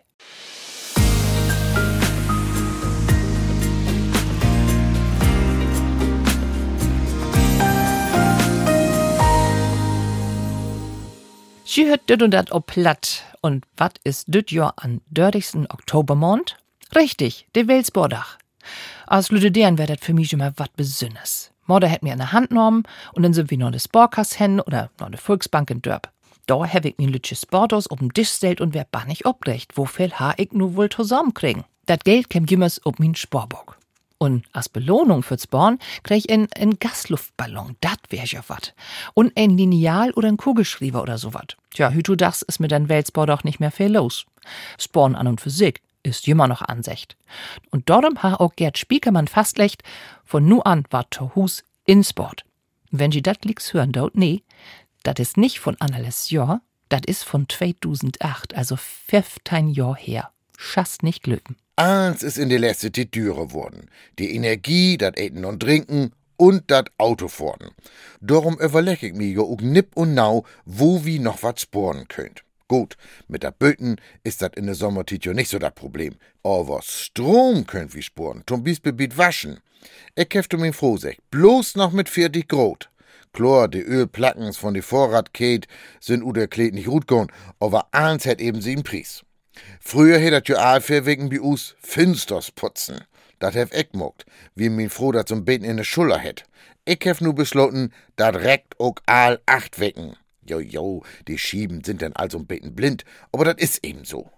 Sie 11.72 11.86
hört 11.86 12.10
dit 12.10 12.24
und 12.24 12.32
dat 12.32 12.52
ob 12.52 12.66
platt. 12.66 13.24
Und 13.42 13.64
wat 13.78 14.00
is 14.04 14.26
dit 14.26 14.50
Jahr 14.50 14.74
an 14.78 15.02
dördigsten 15.12 15.68
Oktobermond? 15.68 16.58
Richtig, 16.96 17.48
de 17.56 17.68
Welsbordach. 17.68 18.40
Aus 19.06 19.30
Lüdederen 19.30 19.78
wär 19.78 19.86
dat 19.86 20.00
für 20.00 20.16
mich 20.16 20.34
immer 20.34 20.52
wat 20.58 20.76
Besünnes. 20.76 21.52
Morder 21.68 21.88
hätt 21.88 22.02
mir 22.02 22.14
an 22.14 22.18
der 22.18 22.32
Hand 22.32 22.50
genommen 22.50 22.86
und 23.14 23.22
dann 23.22 23.34
sind 23.34 23.52
wir 23.52 23.58
noch 23.60 23.70
des 23.70 23.88
Borkas 23.88 24.34
hin 24.34 24.60
oder 24.60 24.90
noch 25.00 25.12
de 25.12 25.20
Volksbank 25.20 25.70
in 25.70 25.84
Dörp. 25.84 26.10
Da 26.50 26.66
hab 26.66 26.84
ich 26.84 26.98
mir 26.98 27.08
lütsche 27.08 27.36
Sportos 27.36 27.88
ob'n 27.92 28.12
Tisch 28.12 28.32
stellt 28.32 28.60
und 28.60 28.74
wär 28.74 28.88
bannig 28.90 29.28
obrecht. 29.28 29.78
Wo 29.78 29.86
viel 29.86 30.12
ha 30.14 30.34
ich 30.36 30.52
nu 30.52 30.76
wohl 30.76 30.90
zusammen 30.90 31.36
kriegen? 31.36 31.64
Dat 31.86 32.04
Geld 32.06 32.32
käm 32.32 32.48
jümmers 32.48 32.84
ob 32.88 32.98
min 32.98 33.14
Sporbock. 33.14 33.78
Und 34.18 34.48
als 34.52 34.68
Belohnung 34.68 35.22
fürs 35.22 35.46
Born 35.46 35.78
krieg 36.02 36.26
ich 36.26 36.30
en, 36.30 36.52
en 36.54 36.80
Gasluftballon, 36.80 37.76
dat 37.82 38.00
wär 38.10 38.26
ja 38.26 38.42
wat. 38.48 38.74
Und 39.14 39.32
ein 39.38 39.58
Lineal 39.60 40.10
oder 40.14 40.28
ein 40.28 40.38
Kugelschreiber 40.38 41.04
oder 41.04 41.20
so 41.20 41.36
wat. 41.36 41.56
Tja, 41.70 41.92
hütu 41.92 42.16
das 42.16 42.42
ist 42.42 42.60
mit 42.60 42.72
den 42.72 42.90
Weltsbau 42.90 43.28
doch 43.28 43.44
nicht 43.44 43.60
mehr 43.60 43.72
viel 43.72 43.94
los. 43.94 44.26
Sporn 44.80 45.16
an 45.16 45.28
und 45.28 45.40
sich 45.42 45.80
ist 46.02 46.28
immer 46.28 46.48
noch 46.48 46.64
Ansicht. 46.64 47.16
Und 47.70 47.92
darum 47.92 48.24
ha 48.24 48.34
auch 48.38 48.56
Gerd 48.56 48.80
Spiekermann 48.80 49.28
fastlecht, 49.28 49.84
von 50.26 50.48
nu 50.48 50.62
an 50.62 50.84
war 50.90 51.08
Tohus 51.12 51.64
in 51.86 52.04
Sport. 52.04 52.44
Wenn 52.90 53.12
Sie 53.12 53.22
dat 53.22 53.46
lieks 53.46 53.72
hören 53.72 53.92
dort, 53.92 54.16
nee, 54.16 54.42
dat 55.04 55.20
is 55.20 55.36
nicht 55.36 55.60
von 55.60 55.76
Annales 55.80 56.30
Jahr, 56.30 56.62
dat 56.90 57.06
is 57.06 57.24
von 57.24 57.48
2008, 57.48 58.56
also 58.56 58.76
15 58.76 59.70
Jahr 59.70 59.96
her. 59.96 60.32
Schass 60.58 61.02
nicht 61.02 61.24
glücken. 61.24 61.56
Eins 61.76 62.24
ist 62.24 62.38
in 62.38 62.50
der 62.50 62.60
letzte 62.60 62.92
die 62.92 63.10
Türe 63.10 63.54
worden. 63.54 63.90
Die 64.18 64.36
Energie, 64.36 64.98
dat 64.98 65.18
Eten 65.18 65.46
und 65.46 65.62
Trinken 65.62 66.12
und 66.36 66.70
dat 66.72 66.92
Auto 66.98 67.28
vorn. 67.28 67.72
Darum 68.20 68.58
überleg 68.60 69.04
ich 69.04 69.14
mir 69.14 69.42
auch 69.42 69.62
nipp 69.62 69.96
und 69.96 70.14
nau, 70.14 70.46
wo 70.66 71.06
wie 71.06 71.20
noch 71.20 71.42
wat 71.44 71.60
sporen 71.62 72.08
könnt. 72.08 72.44
Gut, 72.68 72.98
mit 73.28 73.44
der 73.44 73.52
Böten 73.52 73.96
ist 74.24 74.42
dat 74.42 74.56
in 74.56 74.66
der 74.66 74.76
Sommertit 74.76 75.26
nicht 75.26 75.50
so 75.50 75.58
das 75.58 75.74
Problem. 75.74 76.16
Aber 76.44 76.82
Strom 76.84 77.66
könnt 77.66 77.96
wie 77.96 78.02
sporen, 78.02 78.44
zum 78.46 78.64
Beispiel 78.64 79.18
waschen. 79.18 79.60
Ich 80.16 80.30
käfte 80.30 80.58
mir 80.58 80.74
froh 80.74 80.98
sech, 80.98 81.18
bloß 81.32 81.76
noch 81.76 81.92
mit 81.92 82.10
40 82.10 82.48
Grot. 82.48 82.90
Chlor, 83.34 83.68
die 83.68 83.82
Ölplackens 83.82 84.58
von 84.58 84.74
die 84.74 84.82
Vorratket 84.82 85.68
sind 86.00 86.24
u 86.24 86.34
der 86.34 86.48
Kleid 86.48 86.74
nicht 86.74 86.88
gut 86.88 87.08
gegangen, 87.08 87.32
aber 87.60 87.88
eins 87.92 88.26
hat 88.26 88.42
eben 88.42 88.62
sie 88.62 88.74
im 88.74 88.84
Preis. 88.84 89.24
Früher 89.80 90.20
hätt 90.20 90.34
dat 90.34 90.48
jo 90.48 90.56
all 90.58 90.82
wegen 90.88 91.30
bi 91.30 91.40
us 91.40 91.76
Finsters 91.80 92.52
putzen. 92.52 93.06
Dat 93.40 93.54
hef 93.54 93.72
ich 93.74 93.94
mogt, 93.94 94.26
wie 94.56 94.70
min 94.70 94.90
froh 94.90 95.12
dat 95.12 95.28
zum 95.28 95.46
Beten 95.46 95.66
in 95.66 95.78
de 95.78 95.86
Schuller 95.86 96.20
hätt. 96.20 96.44
Ich 96.86 97.06
hef 97.06 97.22
nu 97.22 97.34
beschlossen, 97.34 97.94
dat 98.16 98.36
reckt 98.36 98.80
ook 98.80 99.02
all 99.06 99.40
acht 99.46 99.80
wecken. 99.80 100.16
Jo, 100.42 100.60
jo, 100.60 101.04
die 101.28 101.38
Schieben 101.38 101.84
sind 101.84 102.02
dann 102.02 102.14
also 102.14 102.40
Beten 102.40 102.76
blind, 102.76 103.06
aber 103.32 103.46
dat 103.46 103.60
is 103.60 103.78
eben 103.84 104.04
so. 104.06 104.30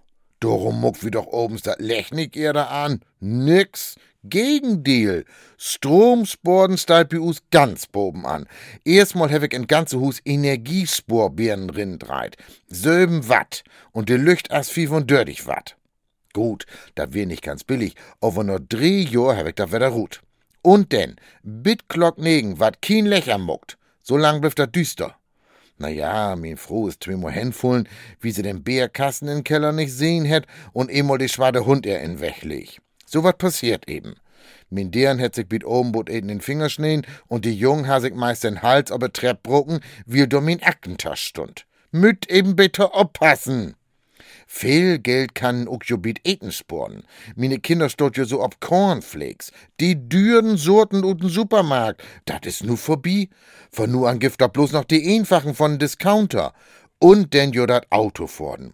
Darum 0.42 0.82
muck 0.82 1.04
wie 1.04 1.12
doch 1.12 1.28
obens 1.28 1.62
dat 1.62 1.80
Lechnik 1.80 2.34
da 2.34 2.66
an. 2.66 3.02
Nix. 3.20 3.96
Gegendeal. 4.24 5.24
Stromsporen 5.58 6.78
stylt 6.78 7.10
bi 7.10 7.20
us 7.20 7.42
ganz 7.52 7.86
boben 7.86 8.26
an. 8.26 8.48
Erstmal 8.84 9.30
hef 9.30 9.44
ich 9.44 9.54
in 9.54 9.68
ganze 9.68 10.00
Hus 10.00 10.20
Energiesporbirnen 10.26 11.68
drin 11.68 12.00
dreit. 12.00 12.38
Söben 12.68 13.30
Watt. 13.30 13.64
Und 13.92 14.10
de 14.10 14.18
Lücht 14.18 14.52
as 14.52 14.70
35 14.70 15.46
Watt. 15.46 15.76
Gut, 16.34 16.66
dat 16.96 17.14
wär 17.14 17.28
nicht 17.28 17.44
ganz 17.44 17.64
billig, 17.64 17.96
aber 18.20 18.44
nur 18.44 18.60
drei 18.60 19.06
Jahr 19.10 19.38
hab 19.38 19.48
ich 19.48 19.56
da 19.56 19.72
wieder 19.72 19.90
ruht. 19.90 20.22
Und 20.62 20.92
denn, 20.92 21.18
Bitglock 21.44 22.18
negen, 22.18 22.60
wat 22.60 22.82
kien 22.82 23.06
Lecher 23.06 23.38
muckt. 23.38 23.78
So 24.02 24.18
lang 24.18 24.42
blüft 24.42 24.60
dat 24.60 24.76
düster. 24.76 25.16
Na 25.82 25.90
ja, 25.90 26.36
min 26.36 26.58
froh 26.58 26.88
ist 26.88 27.02
Twimo 27.02 27.30
Hänfullen, 27.30 27.90
wie 28.20 28.30
sie 28.30 28.44
den 28.44 28.64
Bärkasten 28.64 29.28
in 29.28 29.44
Keller 29.44 29.72
nicht 29.72 29.92
sehen 29.92 30.26
hätt 30.26 30.46
und 30.74 30.92
emol 30.92 31.18
die 31.18 31.28
schwade 31.28 31.66
Hund 31.66 31.88
er 31.88 32.04
in 32.04 32.22
wegleg. 32.22 32.80
So 33.08 33.24
wat 33.24 33.40
passiert 33.40 33.90
eben. 33.90 34.14
Min 34.70 34.92
deren 34.92 35.18
hätt 35.18 35.34
sich 35.34 35.50
bit 35.50 35.66
oben 35.66 35.92
bot 35.92 36.08
in 36.08 36.28
den 36.28 36.40
Finger 36.40 36.70
schneen 36.70 37.02
und 37.28 37.46
die 37.46 37.56
Jungen 37.56 37.88
ha 37.88 38.00
sich 38.00 38.14
meist 38.14 38.44
den 38.44 38.62
Hals 38.62 38.92
ob 38.92 39.12
Trepp 39.12 39.42
brucken, 39.42 39.80
wie 40.06 40.28
do 40.28 40.40
min 40.40 40.62
Aktentasch 40.62 41.24
stund. 41.24 41.66
Müt 41.90 42.30
eben 42.30 42.56
bitte 42.56 42.94
oppassen. 42.94 43.74
Viel 44.54 45.00
Geld 45.00 45.34
kann 45.34 45.68
ook 45.68 45.86
jo 45.86 45.98
bit 45.98 46.20
eten 46.24 46.52
sporen. 46.52 47.04
Mine 47.36 47.60
Kinder 47.60 47.90
stot 47.90 48.18
jo 48.18 48.26
so 48.26 48.42
ob 48.44 48.60
Cornflakes. 48.60 49.52
Die 49.80 49.96
düren 50.10 50.58
Sorten 50.58 51.06
ut 51.06 51.22
Supermarkt. 51.24 52.04
Dat 52.26 52.46
is 52.46 52.62
nu 52.62 52.76
vorbei. 52.76 53.30
Von 53.72 53.92
nu 53.92 54.06
an 54.06 54.20
gibt 54.20 54.42
da 54.42 54.48
bloß 54.48 54.74
noch 54.74 54.84
die 54.84 55.16
einfachen 55.16 55.56
von 55.56 55.80
Discounter. 55.80 56.54
Und 57.00 57.34
denn 57.34 57.54
jo 57.54 57.66
dat 57.66 57.88
Auto 57.92 58.28
vorden. 58.28 58.74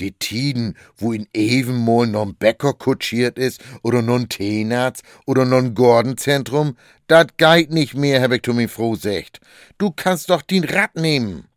Die 0.00 0.12
Tiden, 0.12 0.76
wo 0.96 1.12
in 1.12 1.28
Evenmol 1.34 2.06
non 2.06 2.34
Bäcker 2.34 2.72
kutschiert 2.72 3.38
is, 3.38 3.58
oder 3.82 4.00
non 4.00 4.30
Teenarzt, 4.30 5.02
oder 5.26 5.44
non 5.44 5.74
Gordenzentrum, 5.74 6.76
dat 7.06 7.36
geit 7.36 7.70
nicht 7.70 7.94
mehr, 7.94 8.22
hab 8.22 8.32
ich 8.32 8.42
tu 8.42 8.54
mi 8.54 8.66
froh 8.66 8.94
secht. 8.94 9.40
Du 9.76 9.90
kannst 9.90 10.30
doch 10.30 10.42
din 10.42 10.64
Rad 10.64 10.96
nehmen. 10.96 11.48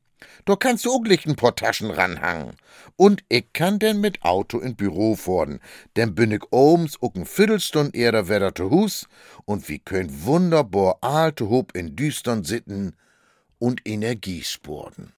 Da 0.45 0.55
kannst 0.55 0.85
du 0.85 0.91
auch 0.91 1.03
lichten 1.03 1.35
Portaschen 1.35 1.91
ranhangen. 1.91 2.55
Und 2.95 3.23
ich 3.29 3.53
kann 3.53 3.79
denn 3.79 3.99
mit 3.99 4.23
Auto 4.23 4.59
in 4.59 4.75
Büro 4.75 5.15
fahren. 5.15 5.59
Denn 5.95 6.15
bin 6.15 6.31
ich 6.31 6.43
ohms 6.51 7.01
auch 7.01 7.15
ein 7.15 7.25
Viertelstund 7.25 7.95
eher 7.95 8.29
wieder 8.29 8.53
zu 8.53 8.69
Hus 8.69 9.07
und 9.45 9.69
wie 9.69 9.79
könnt 9.79 10.25
wunderbar 10.25 10.97
alte 11.01 11.49
Hub 11.49 11.75
in 11.75 11.95
Düstern 11.95 12.43
sitten 12.43 12.95
und 13.59 13.81
Energie 13.85 14.43
sporten. 14.43 15.13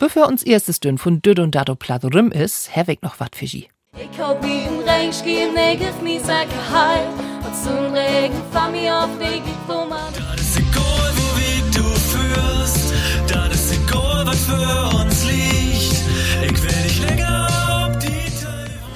Bevor 0.00 0.28
uns 0.28 0.42
erstes 0.42 0.80
Dünn 0.80 0.96
von 0.96 1.20
Düd 1.20 1.40
und 1.40 1.54
Dado 1.54 1.74
Plattrim 1.74 2.32
ist, 2.32 2.70
ich 2.74 3.02
noch 3.02 3.20
wat 3.20 3.36
für 3.36 3.46
Sie. 3.46 3.68
Ich 3.92 4.18
hab 4.18 4.42
wie 4.42 4.60
im 4.60 4.78
Regen 4.78 5.12
schiem, 5.12 5.52
ne 5.52 5.76
gif 5.76 6.00
mi 6.02 6.18
sag 6.18 6.48
halt. 6.72 7.06
Und 7.44 7.54
zum 7.54 7.92
Regen 7.92 8.40
fahr 8.50 8.70
mi 8.70 8.90
auf 8.90 9.10
Weg, 9.18 9.42
ich 9.44 9.68
wo 9.68 9.84
man. 9.84 10.10
Das 10.14 10.40
ist 10.40 10.56
egal, 10.56 11.12
wo 11.18 11.36
Weg 11.36 11.64
du 11.76 11.82
führst. 11.82 12.94
Das 13.28 13.54
ist 13.54 13.74
egal, 13.74 14.26
was 14.26 14.42
für 14.46 14.96
uns 14.96 15.24
liegt. 15.26 16.50
Ich 16.50 16.62
will 16.62 16.82
dich 16.82 17.00
länger 17.06 17.48
auf 17.68 17.98
die 17.98 18.06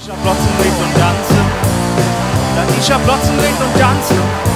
Ich 0.00 0.08
hab 0.08 0.23
Plotzenricht 0.23 0.80
und 0.84 0.94
tanzen. 0.94 1.44
Dann 2.56 2.68
ich 2.80 2.90
hab 2.90 3.04
Plotzenricht 3.04 3.61
und 3.61 3.78
tanzen. 3.78 4.54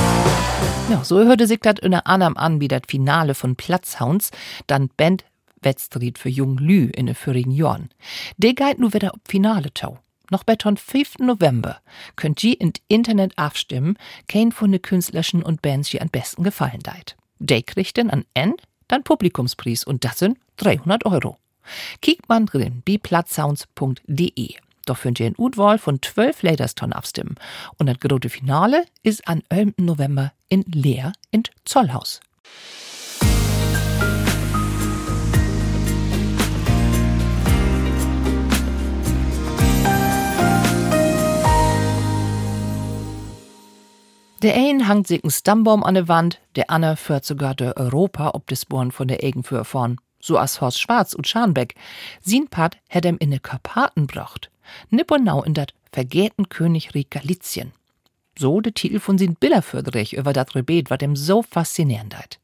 Ja, 0.91 1.05
so 1.05 1.23
hörte 1.23 1.47
sich 1.47 1.61
das 1.61 1.75
in 1.83 1.91
der 1.91 2.07
Annam 2.07 2.39
an 2.39 2.63
wie 2.63 2.69
das 2.69 2.81
Finale 2.89 3.35
von 3.35 3.57
Platzhounds, 3.57 4.31
dann 4.67 4.89
Band 4.97 5.23
Wettstried 5.63 6.19
für 6.19 6.29
jung 6.29 6.59
Lü 6.59 6.87
in 6.87 7.07
den 7.07 7.15
vorigen 7.15 7.53
Jahren. 7.53 7.91
Der 8.37 8.55
geht 8.55 8.79
nu 8.79 8.93
wieder 8.93 9.15
ob 9.15 9.21
Finale 9.29 9.73
tau. 9.75 9.99
Noch 10.31 10.45
bei 10.45 10.57
ton 10.57 10.77
5. 10.77 11.21
November 11.21 11.81
könnt 12.17 12.45
ihr 12.45 12.61
in 12.61 12.73
Internet 12.89 13.39
abstimmen, 13.39 13.97
kein 14.29 14.53
von 14.53 14.73
den 14.73 14.83
Künstlerschen 14.83 15.43
und 15.43 15.63
Bands 15.63 15.91
die 15.91 16.03
am 16.03 16.09
besten 16.09 16.43
gefallen 16.43 16.81
deit. 16.83 17.17
Der 17.39 17.63
kriegt 17.63 17.97
denn 17.97 18.11
an 18.11 18.25
N 18.35 18.55
dann 18.89 19.05
Publikumspreis 19.05 19.85
und 19.85 20.05
das 20.05 20.19
sind 20.19 20.39
300 20.57 21.07
Euro. 21.07 21.39
Kiekt 22.01 22.29
man 22.29 22.47
drin 22.47 22.83
bplatzsounds.de. 22.85 24.55
Da 24.85 24.95
könnt 24.95 25.21
ihr 25.21 25.27
in 25.27 25.35
Utwahl 25.37 25.79
von 25.79 26.01
12 26.01 26.43
Laderston 26.43 26.95
abstimmen. 26.95 27.37
Und 27.77 27.87
das 27.87 28.01
große 28.01 28.31
Finale 28.31 28.87
ist 29.03 29.29
am 29.29 29.43
11. 29.51 29.75
November 29.77 30.33
in 30.49 30.63
Leer 30.63 31.13
in 31.31 31.43
Zollhaus. 31.65 32.21
Der 44.43 44.55
ein 44.55 44.87
hangt 44.87 45.09
sich 45.09 45.25
ein 45.25 45.31
Stammbaum 45.31 45.83
an 45.83 45.95
der 45.95 46.07
Wand, 46.07 46.41
der 46.55 46.71
andere 46.71 46.97
führt 46.97 47.25
sogar 47.25 47.57
der 47.57 47.77
Europa 47.77 48.31
ob 48.35 48.47
des 48.47 48.67
Born 48.67 48.93
von 48.93 49.09
der 49.09 49.25
Egen 49.25 49.43
für 49.43 49.65
vorn. 49.65 49.99
So 50.21 50.39
as 50.39 50.61
Horst 50.61 50.81
Schwarz 50.81 51.13
und 51.13 51.27
Scharnbeck. 51.27 51.75
Sin 52.21 52.47
Part 52.47 52.77
hätt 52.89 53.05
em 53.05 53.19
in 53.19 53.31
de 53.31 53.41
Karpaten 53.41 54.07
bracht. 54.07 54.51
Nipponau 54.91 55.43
in 55.43 55.55
dat 55.55 55.75
vergäten 55.91 56.49
Königreich 56.49 57.11
Galizien. 57.11 57.73
So 58.41 58.61
de 58.61 58.71
Titel 58.71 59.01
von 59.01 59.19
sin 59.19 59.35
Billerförderich 59.35 60.17
über 60.17 60.33
dat 60.33 60.55
Rebet, 60.55 60.91
wat 60.91 61.03
em 61.03 61.17
so 61.17 61.43
faszinierend 61.43 62.17
hat. 62.17 62.39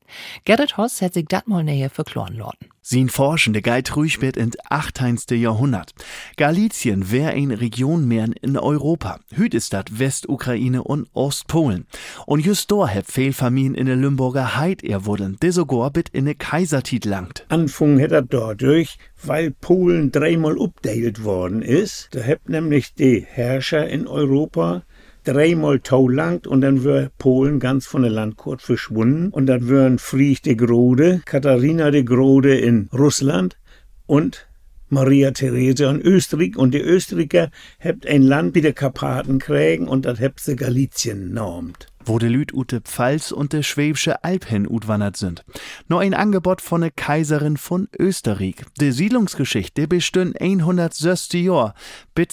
Gerrit 0.45 0.77
Hoss 0.77 1.01
hat 1.01 1.15
sich 1.15 1.27
dat 1.27 1.47
mal 1.47 1.63
näher 1.63 1.89
verkloren 1.89 2.37
lorten. 2.37 2.67
Sin 2.83 3.09
Forschende 3.09 3.63
ruhig 3.95 4.21
wird 4.21 4.37
in 4.37 4.51
18. 4.69 5.19
Jahrhundert. 5.31 5.95
Galizien 6.37 7.13
wär 7.13 7.31
ein 7.31 7.53
Region 7.53 8.09
mehr 8.09 8.29
in 8.43 8.59
Europa. 8.59 9.21
Hüt 9.33 9.55
ist 9.55 9.73
dat 9.73 10.01
Westukraine 10.01 10.83
und 10.83 11.09
Ostpolen. 11.15 11.87
Und 12.27 12.45
just 12.45 12.73
do 12.73 12.87
heb 12.87 13.07
viel 13.07 13.33
Familien 13.33 13.77
in 13.77 13.87
der 13.87 13.97
Lümburger 13.97 14.57
Heid 14.57 14.83
er 14.83 15.07
wurden, 15.07 15.37
de 15.41 15.51
sogar 15.51 15.93
bit 15.93 16.09
in 16.11 16.25
ne 16.25 16.35
Kaisertit 16.35 17.05
langt. 17.05 17.47
Anfang 17.49 17.99
hätt 17.99 18.13
er 18.13 18.23
dadurch, 18.23 18.99
weil 19.23 19.53
Polen 19.53 20.11
dreimal 20.11 20.59
updeilt 20.59 21.23
worden 21.23 21.63
ist. 21.63 22.09
Da 22.11 22.21
hebt 22.21 22.49
nämlich 22.49 22.95
die 22.95 23.25
Herrscher 23.27 23.89
in 23.89 24.09
Europa 24.09 24.83
dreimal 25.25 25.81
Tau 25.81 26.09
langt 26.09 26.47
und 26.47 26.61
dann 26.61 26.85
wär 26.85 27.11
Polen 27.19 27.59
ganz 27.61 27.87
von 27.87 28.03
der 28.03 28.11
Landkurt 28.11 28.63
verschwunden. 28.63 29.31
Und 29.31 29.47
dann 29.47 29.69
wären 29.69 29.99
Friedrich 29.99 30.43
de 30.43 30.55
Grode, 30.55 31.23
Katharina 31.25 31.91
de 31.91 32.03
Grode 32.03 32.57
in 32.57 32.89
Russland 32.93 33.59
und 34.07 34.47
Maria 34.89 35.33
Therese 35.33 35.87
in 35.87 36.01
Österreich. 36.01 36.57
Und 36.57 36.75
die 36.75 36.81
Österreicher 36.81 37.51
hebt 37.79 38.07
ein 38.07 38.23
Land 38.23 38.55
wie 38.55 38.61
die 38.61 38.73
Karpaten 38.73 39.39
kriegen 39.39 39.89
und 39.89 40.05
das 40.05 40.21
hebt 40.21 40.41
sie 40.41 40.57
Galizien 40.57 41.33
normt 41.33 41.89
wo 42.07 42.19
de 42.19 42.29
Lüd 42.29 42.53
ute 42.53 42.81
Pfalz 42.81 43.33
und 43.33 43.53
de 43.53 43.63
Schwäbische 43.63 44.23
Alb 44.25 44.45
hin 44.47 44.67
utwandert 44.69 45.17
sind. 45.17 45.45
Nur 45.89 46.01
ein 46.01 46.15
Angebot 46.15 46.61
von 46.61 46.81
ne 46.81 46.91
Kaiserin 46.91 47.57
von 47.57 47.89
Österreich. 47.99 48.57
De 48.81 48.91
Siedlungsgeschichte 48.91 49.89
bestünn 49.89 50.35
160 50.39 51.45
Jahr, 51.45 51.75
bis 52.15 52.29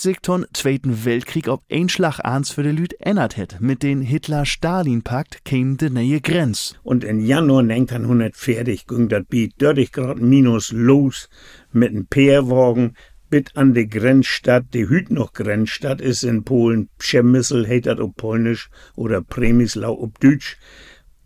Zweiten 0.53 1.05
Weltkrieg 1.05 1.47
ob 1.47 1.63
ein 1.71 1.89
Schlag 1.89 2.19
ans 2.19 2.51
für 2.51 2.63
de 2.63 2.71
Lüd 2.71 2.93
ändert 2.99 3.37
het. 3.37 3.59
Mit 3.59 3.83
den 3.83 4.01
Hitler-Stalin-Pakt 4.01 5.45
käm 5.45 5.77
de 5.77 5.89
neue 5.89 6.21
Grenz. 6.21 6.75
Und 6.83 7.03
in 7.03 7.25
Januar 7.25 7.63
1940 7.63 8.87
ging 8.87 9.09
dat 9.09 9.29
Beat 9.29 9.53
30 9.59 9.91
Grad 9.91 10.19
minus 10.19 10.71
los 10.71 11.29
mit 11.71 11.93
n 11.93 12.05
Peerwagen 12.07 12.95
bit 13.31 13.55
an 13.55 13.73
de 13.73 13.85
Grenzstadt, 13.87 14.65
die 14.73 14.87
hüt 14.87 15.09
noch 15.09 15.33
Grenzstadt 15.33 16.01
ist 16.01 16.23
in 16.23 16.43
Polen, 16.43 16.89
Przemysl 16.99 17.65
heißt 17.67 17.87
das 17.87 17.99
ob 17.99 18.15
Polnisch 18.17 18.69
oder 18.95 19.21
Premislau 19.21 19.93
ob 19.93 20.19
Deutsch 20.19 20.57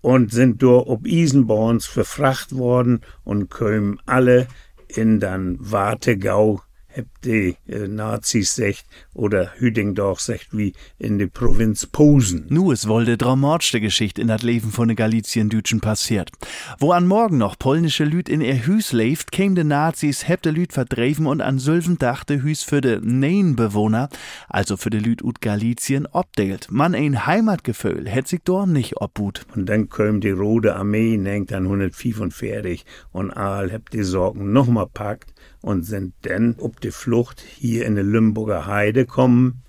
und 0.01 0.31
sind 0.31 0.61
dort 0.61 0.87
ob 0.87 1.07
Isenborns 1.07 1.87
verfracht 1.87 2.55
worden 2.55 3.01
und 3.23 3.49
kämen 3.49 3.99
alle 4.05 4.47
in 4.87 5.19
dann 5.19 5.57
Wartegau 5.59 6.61
heb 6.95 7.07
die 7.25 7.57
äh, 7.67 7.87
Nazis 7.87 8.55
secht 8.55 8.85
oder 9.13 9.51
Hüdingdorf 9.57 10.21
secht 10.21 10.55
wie 10.57 10.73
in 10.97 11.17
de 11.17 11.27
Provinz 11.27 11.85
Posen. 11.85 12.45
Nu 12.49 12.71
es 12.71 12.87
wohl 12.87 13.03
de 13.03 13.17
dramatische 13.17 13.81
Geschichte 13.81 14.21
in 14.21 14.29
dat 14.29 14.43
Leben 14.43 14.71
von 14.71 14.87
de 14.87 14.95
Galizien-Dütschen 14.95 15.81
passiert. 15.81 16.31
Wo 16.79 16.91
an 16.91 17.05
morgen 17.05 17.37
noch 17.37 17.59
polnische 17.59 18.05
Lüd 18.05 18.29
in 18.29 18.39
ihr 18.39 18.65
Hüs 18.65 18.93
lebt, 18.93 19.33
käm 19.33 19.55
de 19.55 19.65
Nazis, 19.65 20.27
heb 20.27 20.41
de 20.43 20.53
Lüd 20.53 20.71
verdreven 20.71 21.27
und 21.27 21.41
an 21.41 21.59
Sülven 21.59 21.97
dachte 21.97 22.41
Hüs 22.41 22.63
für 22.63 22.79
de 22.79 23.01
Nein-Bewohner, 23.01 24.09
also 24.47 24.77
für 24.77 24.89
de 24.89 25.01
Lüd 25.01 25.21
ut 25.21 25.41
Galizien, 25.41 26.07
obdelt. 26.09 26.67
Man 26.71 26.95
ein 26.95 27.25
Heimatgefühl 27.25 28.07
hätt 28.07 28.29
sich 28.29 28.41
dort 28.45 28.69
nicht 28.69 29.01
obbut. 29.01 29.45
Und 29.53 29.67
dann 29.67 29.89
käm 29.89 30.21
die 30.21 30.31
Rote 30.31 30.75
Armee, 30.75 31.17
nenkt 31.17 31.51
an 31.51 31.63
145 31.63 32.85
und 33.11 33.31
all 33.31 33.69
heb 33.69 33.89
die 33.89 34.03
Sorgen 34.03 34.53
noch 34.53 34.67
mal 34.67 34.87
packt 34.87 35.34
und 35.65 35.81
sind 35.83 36.13
dann 36.21 36.57
ob 36.59 36.79
die 36.79 36.91
Flucht 36.91 37.41
hier 37.41 37.87
in 37.87 37.95
die 37.95 38.03
Limburger 38.03 38.67
Heide 38.67 39.07
kommen 39.07 39.63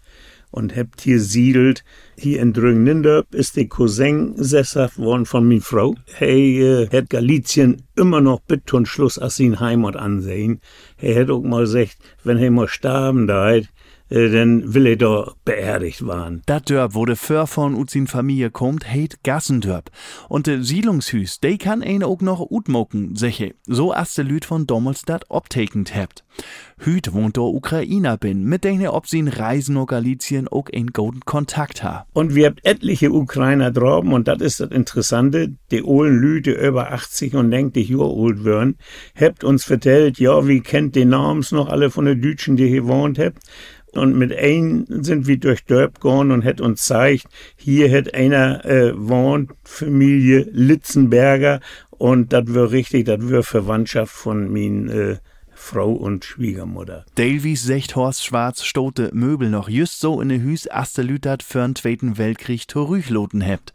und 0.50 0.76
habt 0.76 1.00
hier 1.00 1.20
siedelt. 1.20 1.84
Hier 2.18 2.42
in 2.42 2.52
Drüngnindorp 2.52 3.34
ist 3.34 3.56
der 3.56 3.66
Cousin 3.66 4.34
sesshaft 4.36 4.98
worden 4.98 5.24
von 5.24 5.48
min 5.48 5.62
Frau. 5.62 5.94
Hey, 6.12 6.60
äh, 6.60 6.88
hat 6.90 7.08
Galizien 7.08 7.82
immer 7.96 8.20
noch 8.20 8.40
bitte 8.40 8.76
und 8.76 8.86
Schluss 8.86 9.18
als 9.18 9.40
ihn 9.40 9.58
Heimat 9.58 9.96
ansehen. 9.96 10.60
Er 10.98 11.22
hat 11.22 11.30
auch 11.30 11.42
mal 11.42 11.62
gesagt, 11.62 11.96
wenn 12.24 12.36
er 12.36 12.50
mal 12.50 12.68
sterben 12.68 13.26
da, 13.26 13.54
äh, 13.54 13.62
dann 14.08 14.74
will 14.74 14.86
er 14.86 14.96
doch 14.96 15.36
beerdigt 15.44 16.06
waren. 16.06 16.42
Dat 16.46 16.70
Dörp, 16.70 16.94
wo 16.94 17.04
de 17.04 17.16
För 17.16 17.46
von 17.46 17.74
Uzin 17.74 18.06
Familie 18.06 18.50
kommt, 18.50 18.90
heit 18.92 19.18
Gassendörp. 19.24 19.90
Und 20.28 20.46
de 20.46 20.62
Siedlungshüs, 20.62 21.40
de 21.40 21.58
kann 21.58 21.82
ein 21.82 22.02
auch 22.02 22.20
noch 22.20 22.40
utmoken, 22.50 23.16
seche. 23.16 23.54
So 23.66 23.92
as 23.92 24.14
de 24.14 24.24
Lüd 24.24 24.44
von 24.44 24.66
Dommels 24.66 25.02
dat 25.02 25.24
obtekend 25.28 25.94
hebt. 25.94 26.24
Hüt 26.78 27.14
wohnt 27.14 27.38
do 27.38 27.48
Ukrainer 27.48 28.18
bin, 28.18 28.44
mit 28.44 28.62
denen 28.62 28.82
er 28.82 28.92
ob 28.92 29.06
sin 29.06 29.28
Reisen 29.28 29.74
nach 29.74 29.86
Galizien 29.86 30.46
auch 30.46 30.66
ein 30.74 30.88
guten 30.88 31.20
Kontakt 31.20 31.82
ha. 31.82 32.06
Und 32.12 32.34
wir 32.34 32.46
habt 32.46 32.64
etliche 32.64 33.10
Ukrainer 33.10 33.70
droben 33.70 34.12
und 34.12 34.28
das 34.28 34.42
ist 34.42 34.60
das 34.60 34.70
Interessante. 34.70 35.54
Die 35.70 35.82
ohlen 35.82 36.18
Lüde 36.18 36.52
über 36.52 36.92
80 36.92 37.34
und 37.34 37.50
denkt, 37.50 37.76
die 37.76 37.82
Jahr 37.82 38.10
alt 38.10 38.44
würden, 38.44 38.76
habt 39.18 39.42
uns 39.42 39.64
vertellt, 39.64 40.18
ja, 40.18 40.46
wie 40.46 40.60
kennt 40.60 40.94
die 40.94 41.06
Namens 41.06 41.50
noch 41.50 41.68
alle 41.68 41.90
von 41.90 42.04
den 42.04 42.20
Dütschen, 42.20 42.56
die 42.56 42.68
hier 42.68 42.86
wohnt 42.86 43.18
habt. 43.18 43.38
Und 43.92 44.16
mit 44.16 44.36
ein 44.36 44.84
sind 44.88 45.26
wir 45.26 45.38
durch 45.38 45.64
Dörp 45.64 46.00
gegangen 46.00 46.30
und 46.30 46.44
hat 46.44 46.60
uns 46.60 46.84
zeigt, 46.84 47.26
hier 47.56 47.90
hat 47.90 48.14
einer 48.14 48.64
äh, 48.64 48.92
wohnt, 48.94 49.52
Familie 49.64 50.46
Litzenberger. 50.52 51.60
Und 51.90 52.32
das 52.32 52.54
wär 52.54 52.72
richtig, 52.72 53.06
das 53.06 53.28
wär 53.28 53.42
Verwandtschaft 53.42 54.12
von 54.12 54.52
min 54.52 54.88
äh, 54.88 55.16
Frau 55.66 55.90
und 55.90 56.24
Schwiegermutter. 56.24 57.04
Davies 57.16 57.64
secht 57.64 57.96
Horst 57.96 58.24
Schwarz 58.24 58.62
stote 58.62 59.10
Möbel 59.12 59.50
noch 59.50 59.68
just 59.68 59.98
so 59.98 60.20
in 60.20 60.28
de 60.28 60.38
Hüs 60.38 60.70
aste 60.70 61.02
Lütert 61.02 61.42
für'n 61.42 61.74
Zweiten 61.74 62.18
Weltkrieg 62.18 62.68
Torüchloten 62.68 63.40
hebt. 63.40 63.72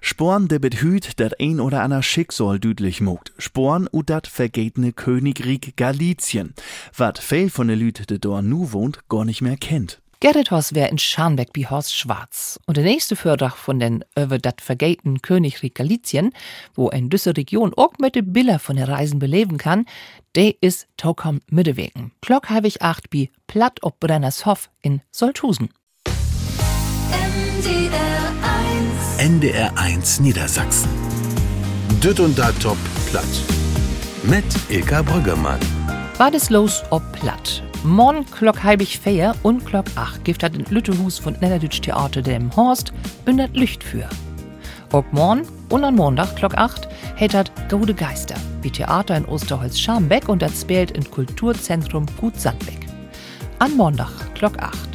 Sporn 0.00 0.46
de 0.46 0.60
bet 0.60 0.80
Hüt 0.80 1.18
dat 1.18 1.40
ein 1.40 1.58
oder 1.58 1.82
ander 1.82 2.04
Schicksal 2.04 2.60
düdlich 2.60 3.00
mogt. 3.00 3.32
Sporn 3.38 3.88
u 3.92 4.04
dat 4.04 4.28
vergetene 4.28 4.92
Königreich 4.92 5.74
Galizien. 5.76 6.54
Wat 6.96 7.18
viel 7.18 7.50
von 7.50 7.66
de 7.66 7.76
Lüt 7.76 8.08
de 8.08 8.20
dor 8.20 8.40
nu 8.40 8.70
wohnt, 8.70 9.08
gar 9.08 9.24
nicht 9.24 9.42
mehr 9.42 9.56
kennt. 9.56 10.01
Gerrit 10.22 10.52
Horst 10.52 10.76
wär 10.76 10.88
in 10.88 10.98
Scharnbeck 10.98 11.48
wie 11.54 11.66
Horst 11.66 11.96
Schwarz. 11.96 12.60
Und 12.66 12.76
der 12.76 12.84
nächste 12.84 13.16
Fördach 13.16 13.56
von 13.56 13.80
den 13.80 14.04
über 14.16 14.38
dat 14.38 14.60
vergelten 14.60 15.20
Königreich 15.20 15.74
Galizien, 15.74 16.30
wo 16.76 16.90
ein 16.90 17.10
düsse 17.10 17.36
Region 17.36 17.72
auch 17.76 17.94
mit 17.98 18.14
de 18.14 18.22
Biller 18.22 18.60
von 18.60 18.76
der 18.76 18.86
Reisen 18.86 19.18
beleben 19.18 19.58
kann, 19.58 19.84
der 20.36 20.54
ist 20.62 20.86
Taukom 20.96 21.40
Middewegen. 21.50 22.12
Glock 22.20 22.50
halbig 22.50 22.82
acht 22.82 23.10
bi 23.10 23.32
Platt 23.48 23.80
ob 23.82 23.98
Brennershof 23.98 24.70
in 24.80 25.00
Solthusen. 25.10 25.70
NDR 29.18 29.76
1 29.76 30.20
Niedersachsen. 30.20 30.88
Düt 32.00 32.20
und 32.20 32.38
da 32.38 32.52
top 32.52 32.78
platt. 33.10 33.24
Mit 34.22 34.44
Ilka 34.68 35.02
Brüggemann. 35.02 35.58
War 36.16 36.30
des 36.30 36.48
los 36.48 36.84
ob 36.90 37.02
Platt. 37.10 37.64
Morgen 37.84 38.24
klock 38.26 38.62
halbig 38.62 39.00
feier 39.00 39.34
und 39.42 39.66
klock 39.66 39.86
acht 39.96 40.24
gibt 40.24 40.44
hat 40.44 40.54
in 40.54 40.64
Lüttehus 40.66 41.18
von 41.18 41.32
Niederdütsch 41.34 41.80
Theater 41.80 42.22
dem 42.22 42.54
Horst 42.54 42.92
bündert 43.24 43.56
Licht 43.56 43.82
für. 43.82 44.08
Ob 44.92 45.12
morgen 45.12 45.42
und 45.68 45.82
an 45.82 45.96
Montag 45.96 46.36
klock 46.36 46.56
acht 46.56 46.88
hält 47.16 47.34
hat 47.34 47.50
Gaude 47.68 47.92
Geister, 47.92 48.36
wie 48.60 48.70
Theater 48.70 49.16
in 49.16 49.24
Osterholz 49.24 49.80
Scharmbeck 49.80 50.28
und 50.28 50.42
das 50.42 50.60
spielt 50.60 50.92
in 50.92 51.10
Kulturzentrum 51.10 52.06
Gut 52.20 52.40
Sandbeck. 52.40 52.86
An 53.58 53.76
Montag 53.76 54.32
klock 54.36 54.62
acht 54.62 54.90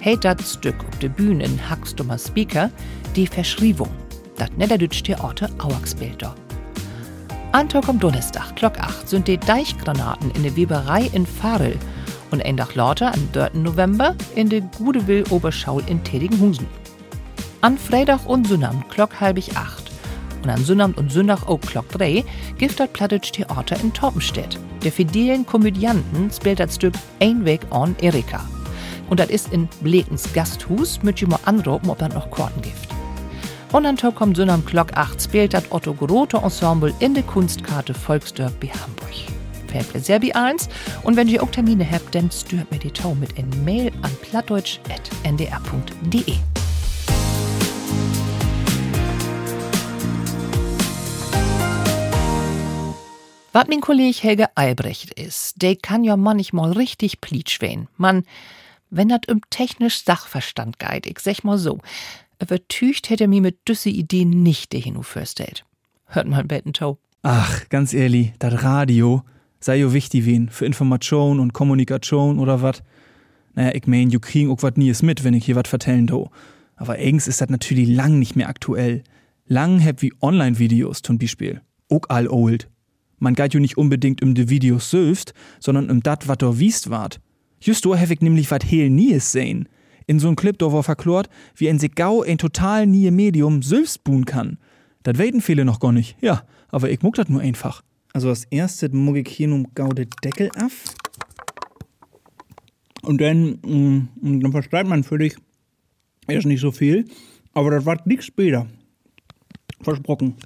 hält 0.00 0.24
das 0.24 0.54
Stück 0.54 0.80
auf 0.80 0.98
der 0.98 1.10
Bühne 1.10 1.44
in 1.44 1.70
Hackstummer 1.70 2.18
Speaker 2.18 2.70
die 3.14 3.28
Verschriebung, 3.28 3.90
das 4.36 4.50
Niederdütsch 4.56 5.04
Theater 5.04 5.48
Auax 5.58 5.92
spielt 5.92 6.28
Antag 7.52 7.88
am 7.88 8.00
Donnerstag, 8.00 8.56
Glock 8.56 8.80
8, 8.80 9.06
sind 9.06 9.28
die 9.28 9.36
Deichgranaten 9.36 10.30
in 10.30 10.42
der 10.42 10.56
Weberei 10.56 11.10
in 11.12 11.26
Farel 11.26 11.78
und 12.32 12.44
ein 12.44 12.56
Tag 12.56 12.74
lauter 12.74 13.12
am 13.12 13.30
3. 13.32 13.50
November 13.54 14.14
in 14.34 14.48
der 14.48 14.60
Gudewill 14.60 15.24
Oberschaul 15.30 15.82
in 15.86 16.02
Tedinghusen. 16.02 16.66
An 17.60 17.78
Freitag 17.78 18.26
und 18.26 18.46
Sonnabend, 18.46 18.88
Glock 18.90 19.20
halbig 19.20 19.56
8 19.56 19.92
und 20.42 20.50
an 20.50 20.64
Sonnabend 20.64 20.98
und 20.98 21.12
Sonntag 21.12 21.48
auch 21.48 21.60
Glock 21.60 21.88
3 21.90 22.24
gibt 22.58 22.80
das 22.80 22.88
Plattdeutsch 22.88 23.32
Theater 23.32 23.78
in 23.80 23.92
Torpenstedt. 23.92 24.58
Der 24.82 24.92
fidelen 24.92 25.46
Komödianten 25.46 26.30
spielt 26.30 26.60
das 26.60 26.74
Stück 26.74 26.94
Ein 27.20 27.44
Weg 27.44 27.60
on 27.70 27.94
Erika. 28.00 28.40
Und 29.08 29.20
das 29.20 29.30
ist 29.30 29.52
in 29.52 29.68
Blekens 29.80 30.32
Gasthus 30.32 31.02
mit 31.02 31.20
jemand 31.20 31.46
anrufen, 31.46 31.90
ob 31.90 31.98
das 31.98 32.12
noch 32.12 32.30
Korten 32.30 32.62
gibt. 32.62 32.88
Und 33.72 33.84
dann 33.84 33.96
kommt 34.14 34.36
so 34.36 34.42
am 34.42 34.64
Glock 34.64 34.94
8 34.94 35.22
spielt 35.22 35.54
das 35.54 35.70
Otto 35.70 35.94
Grote 35.94 36.38
Ensemble 36.38 36.92
in 36.98 37.14
der 37.14 37.22
Kunstkarte 37.22 37.94
Volksderby 37.94 38.68
Hamburg. 38.68 39.41
Fair 39.72 40.00
Serbi 40.00 40.32
1 40.32 40.68
und 41.02 41.16
wenn 41.16 41.28
ihr 41.28 41.42
auch 41.42 41.50
Termine 41.50 41.90
habt, 41.90 42.14
dann 42.14 42.30
stört 42.30 42.70
mir 42.70 42.78
die 42.78 42.90
Tau 42.90 43.14
mit 43.14 43.38
in 43.38 43.64
Mail 43.64 43.90
an 44.02 44.14
plattdeutsch.ndr.de. 44.20 46.34
Was 53.54 53.68
mein 53.68 53.80
Kollege 53.80 54.22
Helge 54.22 54.56
Albrecht 54.56 55.12
ist, 55.12 55.60
der 55.60 55.76
kann 55.76 56.04
ja 56.04 56.16
manchmal 56.16 56.72
richtig 56.72 57.20
plitsch 57.20 57.60
wehen. 57.60 57.88
Man, 57.96 58.24
wenn 58.90 59.08
dat 59.08 59.30
um 59.30 59.40
technisch 59.50 60.04
Sachverstand 60.04 60.78
geht, 60.78 61.06
ich 61.06 61.18
sag 61.18 61.44
mal 61.44 61.58
so, 61.58 61.78
übertücht 62.40 63.10
hätte 63.10 63.28
mir 63.28 63.40
mit 63.40 63.68
düsse 63.68 63.90
Ideen 63.90 64.42
nicht 64.42 64.72
der 64.72 64.80
hinufürstellt. 64.80 65.64
Hört 66.06 66.28
mal 66.28 66.44
Bettentau. 66.44 66.98
Ach, 67.22 67.68
ganz 67.68 67.94
ehrlich, 67.94 68.32
das 68.38 68.62
Radio 68.62 69.22
sei 69.62 69.78
jo 69.78 69.92
wichtig 69.92 70.26
wen 70.26 70.48
für 70.48 70.66
Information 70.66 71.40
und 71.40 71.52
Kommunikation 71.52 72.38
oder 72.38 72.62
wat. 72.62 72.82
Naja, 73.54 73.74
ich 73.74 73.86
mein, 73.86 74.10
jo 74.10 74.18
kriegen 74.20 74.50
auch 74.50 74.62
wat 74.62 74.76
nies 74.76 75.02
mit, 75.02 75.24
wenn 75.24 75.34
ich 75.34 75.44
hier 75.44 75.56
wat 75.56 75.68
vertellen 75.68 76.06
do. 76.06 76.30
Aber 76.76 76.94
eigens 76.94 77.28
ist 77.28 77.40
das 77.40 77.48
natürlich 77.48 77.88
lang 77.88 78.18
nicht 78.18 78.34
mehr 78.34 78.48
aktuell. 78.48 79.02
Lang 79.46 79.84
hab 79.84 80.02
wie 80.02 80.12
Online-Videos 80.20 81.02
zum 81.02 81.18
Beispiel. 81.18 81.60
Auch 81.88 82.08
all 82.08 82.28
old. 82.28 82.68
Man 83.18 83.34
geht 83.34 83.54
jo 83.54 83.60
nicht 83.60 83.76
unbedingt 83.76 84.22
um 84.22 84.34
de 84.34 84.48
Videos 84.48 84.90
selbst, 84.90 85.32
sondern 85.60 85.90
um 85.90 86.02
dat, 86.02 86.26
wat 86.26 86.42
do 86.42 86.58
wiest 86.58 86.90
wart. 86.90 87.20
Just 87.60 87.84
do 87.84 87.96
hab 87.96 88.10
ich 88.10 88.20
nämlich 88.20 88.50
wat 88.50 88.64
heel 88.64 88.90
nies 88.90 89.30
sehen. 89.30 89.68
In 90.06 90.18
so'n 90.18 90.34
Clip 90.34 90.58
do 90.58 90.72
war 90.72 90.82
verklort, 90.82 91.28
wie 91.54 91.68
ein 91.68 91.78
sich 91.78 91.94
gau 91.94 92.22
ein 92.22 92.38
total 92.38 92.86
nie 92.86 93.10
Medium 93.12 93.62
selbst 93.62 94.02
buhen 94.02 94.24
kann. 94.24 94.58
Dat 95.04 95.18
weten 95.18 95.40
viele 95.40 95.64
noch 95.64 95.78
gar 95.78 95.92
nicht. 95.92 96.16
Ja, 96.20 96.42
aber 96.68 96.90
ich 96.90 97.02
muck 97.02 97.14
dat 97.14 97.30
nur 97.30 97.40
einfach. 97.40 97.82
Also 98.12 98.28
als 98.28 98.44
erstes 98.44 98.92
muck 98.92 99.16
ich 99.16 99.28
hier 99.28 99.48
nun 99.48 99.68
gau 99.74 99.88
de 99.88 100.06
Deckel 100.22 100.50
af. 100.56 100.84
Und 103.02 103.20
dann, 103.20 103.58
mm, 103.62 104.40
dann 104.40 104.52
versteht 104.52 104.86
man 104.86 105.02
völlig, 105.02 105.36
erst 106.28 106.46
nicht 106.46 106.60
so 106.60 106.70
viel, 106.70 107.06
aber 107.52 107.70
das 107.70 107.84
war 107.84 108.00
nix 108.04 108.26
später. 108.26 108.66
Versprochen. 109.80 110.36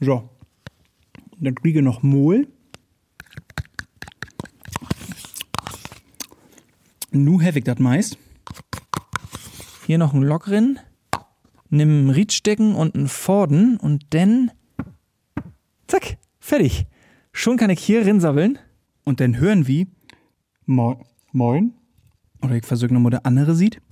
So. 0.00 0.28
Dann 1.38 1.54
kriege 1.54 1.78
ich 1.78 1.84
noch 1.84 2.02
Mohl. 2.02 2.48
Nu 7.12 7.40
hab 7.42 7.56
ich 7.56 7.64
das 7.64 7.78
meist. 7.78 8.18
Hier 9.86 9.98
noch 9.98 10.12
ein 10.12 10.22
lockeren. 10.22 10.78
Nimm 11.70 12.06
ein 12.06 12.10
Riedstecken 12.10 12.74
und 12.74 12.94
ein 12.94 13.08
Forden 13.08 13.78
und 13.78 14.06
dann. 14.10 14.50
Zack, 15.90 16.18
fertig. 16.38 16.86
Schon 17.32 17.56
kann 17.56 17.68
ich 17.68 17.80
hier 17.80 18.06
rinsabbeln 18.06 18.60
und 19.02 19.18
dann 19.18 19.40
hören 19.40 19.66
wie. 19.66 19.88
Moin. 20.64 20.98
Moin. 21.32 21.74
Oder 22.42 22.54
ich 22.54 22.64
versuche 22.64 22.94
nochmal 22.94 23.10
der 23.10 23.26
andere 23.26 23.56
sieht. 23.56 23.82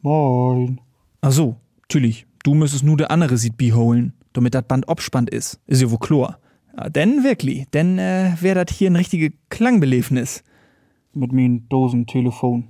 Moin. 0.00 0.80
Ach 1.20 1.32
so, 1.32 1.60
natürlich. 1.82 2.26
Du 2.44 2.54
müsstest 2.54 2.82
nur 2.82 2.96
der 2.96 3.10
andere 3.10 3.36
sieht 3.36 3.58
beholen, 3.58 4.14
damit 4.32 4.54
das 4.54 4.66
Band 4.66 4.88
obspannt 4.88 5.28
ist. 5.28 5.60
Ist 5.66 5.82
ja 5.82 5.90
wohl 5.90 5.98
klar. 5.98 6.38
Ja, 6.74 6.88
denn 6.88 7.24
wirklich, 7.24 7.68
denn 7.74 7.98
äh, 7.98 8.34
wäre 8.40 8.64
das 8.64 8.74
hier 8.74 8.90
ein 8.90 8.96
richtige 8.96 9.34
Klangbelebnis 9.50 10.44
mit 11.12 11.30
mein 11.30 11.68
Dosentelefon. 11.68 12.68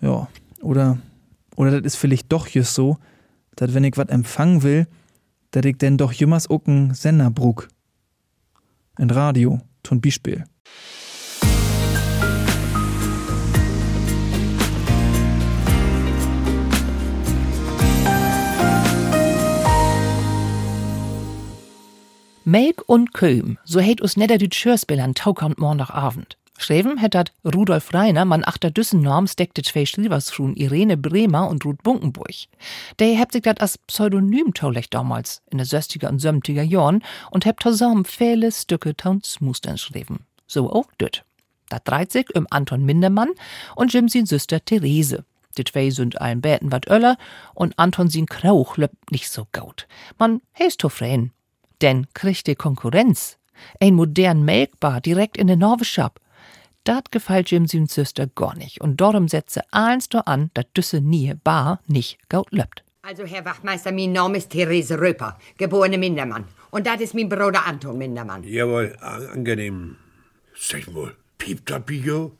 Ja, 0.00 0.28
oder, 0.62 0.96
oder 1.56 1.72
das 1.72 1.92
ist 1.92 1.96
vielleicht 1.96 2.32
doch 2.32 2.48
just 2.48 2.72
so, 2.72 2.96
dass 3.56 3.74
wenn 3.74 3.84
ich 3.84 3.98
was 3.98 4.08
empfangen 4.08 4.62
will, 4.62 4.86
dass 5.50 5.64
ich 5.64 5.78
denn 5.78 5.98
doch 5.98 6.12
jemals 6.12 6.48
auch 6.48 6.66
einen 6.66 6.94
Sender 6.94 7.30
bruck. 7.30 7.68
Ein 8.96 9.10
Radio, 9.10 9.60
zum 9.82 10.00
Beispiel. 10.00 10.44
Melk 22.44 22.82
und 22.86 23.14
Köhm, 23.14 23.58
so 23.64 23.78
hätt 23.78 24.00
us 24.00 24.16
nedder 24.16 24.38
die 24.38 24.48
Tschörspiel 24.48 24.98
an 24.98 25.14
Taukamp 25.14 25.58
Montagabend. 25.58 26.39
Schreven 26.62 26.98
hättet 26.98 27.32
Rudolf 27.44 27.94
Reiner, 27.94 28.24
man 28.24 28.44
achter 28.44 28.70
düssen 28.70 29.00
Norms 29.00 29.36
deckte 29.36 29.62
zwei 29.62 29.86
Schriversfrun 29.86 30.54
Irene 30.54 30.96
Bremer 30.96 31.48
und 31.48 31.64
Ruth 31.64 31.82
Bunkenburg. 31.82 32.34
Der 32.98 33.16
hebt 33.16 33.32
sich 33.32 33.42
dat 33.42 33.60
als 33.60 33.78
Pseudonym 33.78 34.52
taulich 34.54 34.90
damals, 34.90 35.42
in 35.50 35.58
der 35.58 35.66
söstiger 35.66 36.08
und 36.08 36.18
sömtiger 36.18 36.62
Jahren, 36.62 37.02
und 37.30 37.46
hebt 37.46 37.62
zusammen 37.62 38.04
viele 38.04 38.52
Stücke 38.52 38.96
tauns 38.96 39.40
Mustern 39.40 39.78
schreven. 39.78 40.20
So 40.46 40.70
auch 40.70 40.86
düt. 41.00 41.24
Dreht 41.84 42.12
sich 42.12 42.34
um 42.34 42.46
Anton 42.50 42.84
Mindermann 42.84 43.30
und 43.76 43.92
Jim 43.92 44.08
sin 44.08 44.26
Süster 44.26 44.64
Therese. 44.64 45.24
Die 45.56 45.64
zwei 45.64 45.90
sind 45.90 46.20
ein 46.20 46.40
Bäten 46.40 46.72
wat 46.72 46.88
öller 46.88 47.16
und 47.54 47.78
Anton 47.78 48.08
sin 48.08 48.26
Krauch 48.26 48.76
löppt 48.76 49.12
nicht 49.12 49.30
so 49.30 49.46
gaut. 49.52 49.86
Man 50.18 50.40
heist. 50.58 50.84
Denn 51.80 52.06
kriegt 52.12 52.46
die 52.46 52.54
Konkurrenz. 52.54 53.38
Ein 53.80 53.94
modern 53.94 54.44
Melkbar 54.44 55.00
direkt 55.00 55.36
in 55.36 55.46
den 55.46 55.60
Norweshop. 55.60 56.20
Dat 56.84 57.12
gefällt 57.12 57.50
Jim 57.50 57.66
sin 57.66 57.86
Süster 57.86 58.26
gar 58.26 58.56
nicht 58.56 58.80
und 58.80 59.00
darum 59.00 59.28
setze 59.28 59.60
eins 59.70 60.08
do 60.08 60.18
an, 60.24 60.50
dat 60.54 60.66
düsse 60.76 61.00
nie 61.00 61.34
bar 61.34 61.80
nicht 61.86 62.18
gaut 62.28 62.50
löppt. 62.52 62.82
Also, 63.02 63.24
Herr 63.24 63.44
Wachtmeister, 63.44 63.92
mein 63.92 64.12
Name 64.12 64.38
ist 64.38 64.50
Therese 64.50 64.98
Röper, 65.00 65.38
geborene 65.58 65.98
Mindermann. 65.98 66.44
Und 66.70 66.86
das 66.86 67.00
ist 67.00 67.14
mein 67.14 67.28
Bruder 67.28 67.66
Anton 67.66 67.96
Mindermann. 67.98 68.44
Jawohl, 68.44 68.94
an- 69.00 69.26
angenehm. 69.28 69.96
Sag 70.54 70.86
mal, 70.92 71.14
piept 71.38 71.70
das 71.70 71.82
Bio? 71.84 72.36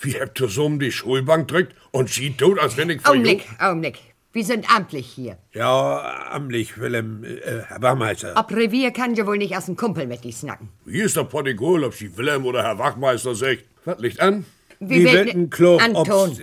Wie 0.00 0.18
habt 0.20 0.40
ihr 0.40 0.48
so 0.48 0.66
um 0.66 0.78
die 0.78 0.92
Schulbank 0.92 1.48
drückt 1.48 1.74
und 1.90 2.08
sieht 2.08 2.38
tot, 2.38 2.58
als 2.60 2.76
wenn 2.76 2.90
ich 2.90 3.04
Augenblick, 3.04 3.44
Augenblick. 3.58 3.98
Wir 4.38 4.44
sind 4.44 4.72
amtlich 4.72 5.08
hier. 5.08 5.36
Ja, 5.52 6.30
amtlich, 6.30 6.78
Willem, 6.78 7.24
äh, 7.24 7.62
Herr 7.66 7.82
Wachmeister. 7.82 8.34
Ob 8.36 8.52
Revier 8.52 8.92
kann 8.92 9.16
ja 9.16 9.26
wohl 9.26 9.36
nicht 9.36 9.56
aus 9.56 9.66
dem 9.66 9.74
Kumpel 9.74 10.06
mit 10.06 10.22
die 10.22 10.30
snacken. 10.30 10.68
Hier 10.88 11.06
ist 11.06 11.16
der 11.16 11.24
Protokoll, 11.24 11.82
ob 11.82 11.92
Sie 11.92 12.16
Willem 12.16 12.46
oder 12.46 12.62
Herr 12.62 12.78
Wachmeister 12.78 13.34
sagt. 13.34 13.64
Was 13.84 13.98
liegt 13.98 14.20
an? 14.20 14.44
Wie 14.80 15.04
wollten 15.04 15.50
klar 15.50 15.80
Anton. 15.80 16.38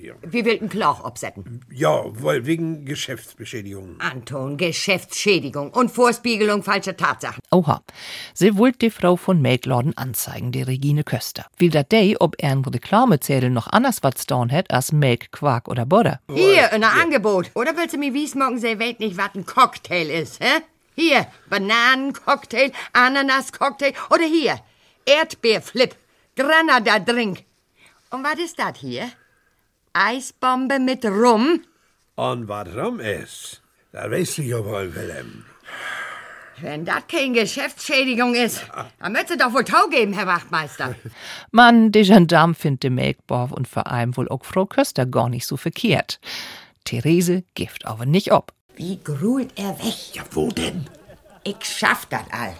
Hier. 0.00 0.16
Wir 0.22 0.46
wollten 0.46 0.70
Klauch 0.70 1.04
absetzen. 1.04 1.60
Ja, 1.70 2.04
weil 2.06 2.46
wegen 2.46 2.86
Geschäftsbeschädigung. 2.86 3.96
Anton, 3.98 4.56
Geschäftsschädigung 4.56 5.70
und 5.72 5.90
Vorspiegelung 5.90 6.62
falscher 6.62 6.96
Tatsachen. 6.96 7.40
Oha. 7.50 7.82
Sie 8.32 8.56
wollt 8.56 8.80
die 8.80 8.88
Frau 8.88 9.16
von 9.16 9.42
Melklorden 9.42 9.94
anzeigen, 9.98 10.52
die 10.52 10.62
Regine 10.62 11.04
Köster. 11.04 11.44
Will 11.58 11.68
dat 11.68 11.92
dey, 11.92 12.16
ob 12.18 12.36
er 12.38 12.52
ein 12.52 12.64
Reklamezettel 12.64 13.50
noch 13.50 13.66
anders 13.66 14.02
was 14.02 14.26
down 14.26 14.48
hätt 14.48 14.70
als 14.70 14.92
Melk, 14.92 15.32
Quark 15.32 15.68
oder 15.68 15.84
Butter. 15.84 16.20
Hier, 16.32 16.72
ein 16.72 16.82
Angebot. 16.82 17.50
Oder 17.54 17.76
willst 17.76 17.94
du 17.94 17.98
mir 17.98 18.14
wies 18.14 18.34
morgen 18.34 18.58
sie 18.58 18.78
weet 18.78 19.00
nicht, 19.00 19.18
was 19.18 19.34
ein 19.34 19.44
Cocktail 19.44 20.08
ist, 20.08 20.40
hä? 20.40 20.62
Hier, 20.96 21.26
Bananencocktail, 21.50 22.72
Ananascocktail 22.94 23.92
oder 24.10 24.24
hier, 24.24 24.60
Erdbeerflip, 25.04 25.94
Granada-Drink. 26.36 27.44
Und 28.10 28.24
was 28.24 28.40
ist 28.40 28.58
das 28.58 28.78
hier? 28.78 29.10
Eisbombe 29.92 30.80
mit 30.80 31.04
Rum? 31.04 31.62
Und 32.16 32.48
was 32.48 32.68
rum 32.76 32.98
ist, 32.98 33.62
da 33.92 34.10
weißt 34.10 34.38
du 34.38 34.42
ja 34.42 34.64
wohl, 34.64 34.94
Willem. 34.94 35.44
Wenn 36.60 36.84
das 36.84 37.06
keine 37.08 37.40
Geschäftsschädigung 37.40 38.34
ist, 38.34 38.66
dann 38.98 39.12
müsst 39.12 39.30
ihr 39.30 39.38
doch 39.38 39.54
wohl 39.54 39.64
Tau 39.64 39.88
geben, 39.88 40.12
Herr 40.12 40.26
Wachtmeister. 40.26 40.94
Mann, 41.52 41.92
die 41.92 42.02
Gendarme 42.02 42.54
findet 42.54 42.82
de 42.82 42.90
Melkborf 42.90 43.52
und 43.52 43.66
vor 43.66 43.86
allem 43.86 44.16
wohl 44.16 44.28
auch 44.28 44.44
Frau 44.44 44.66
Köster 44.66 45.06
gar 45.06 45.28
nicht 45.28 45.46
so 45.46 45.56
verkehrt. 45.56 46.20
Therese 46.84 47.44
gift 47.54 47.86
aber 47.86 48.06
nicht 48.06 48.32
ob. 48.32 48.52
Wie 48.76 48.98
gruelt 49.02 49.52
er 49.56 49.78
weg? 49.78 50.14
Ja, 50.14 50.24
wo 50.32 50.50
denn? 50.50 50.90
Ich 51.44 51.64
schaff 51.64 52.06
das 52.06 52.24
all. 52.30 52.54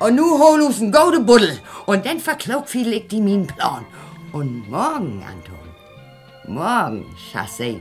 Und 0.00 0.16
nu 0.16 0.38
hol 0.38 0.62
uns 0.62 0.80
ein 0.80 0.90
Buddel. 0.90 1.58
Und 1.86 2.04
dann 2.06 2.18
verklaut 2.18 2.68
viel 2.68 2.92
ich 2.92 3.08
die 3.08 3.20
min 3.20 3.46
Plan. 3.46 3.86
Und 4.36 4.68
morgen, 4.68 5.22
Anton, 5.26 5.66
morgen, 6.46 7.06
Chassé, 7.32 7.80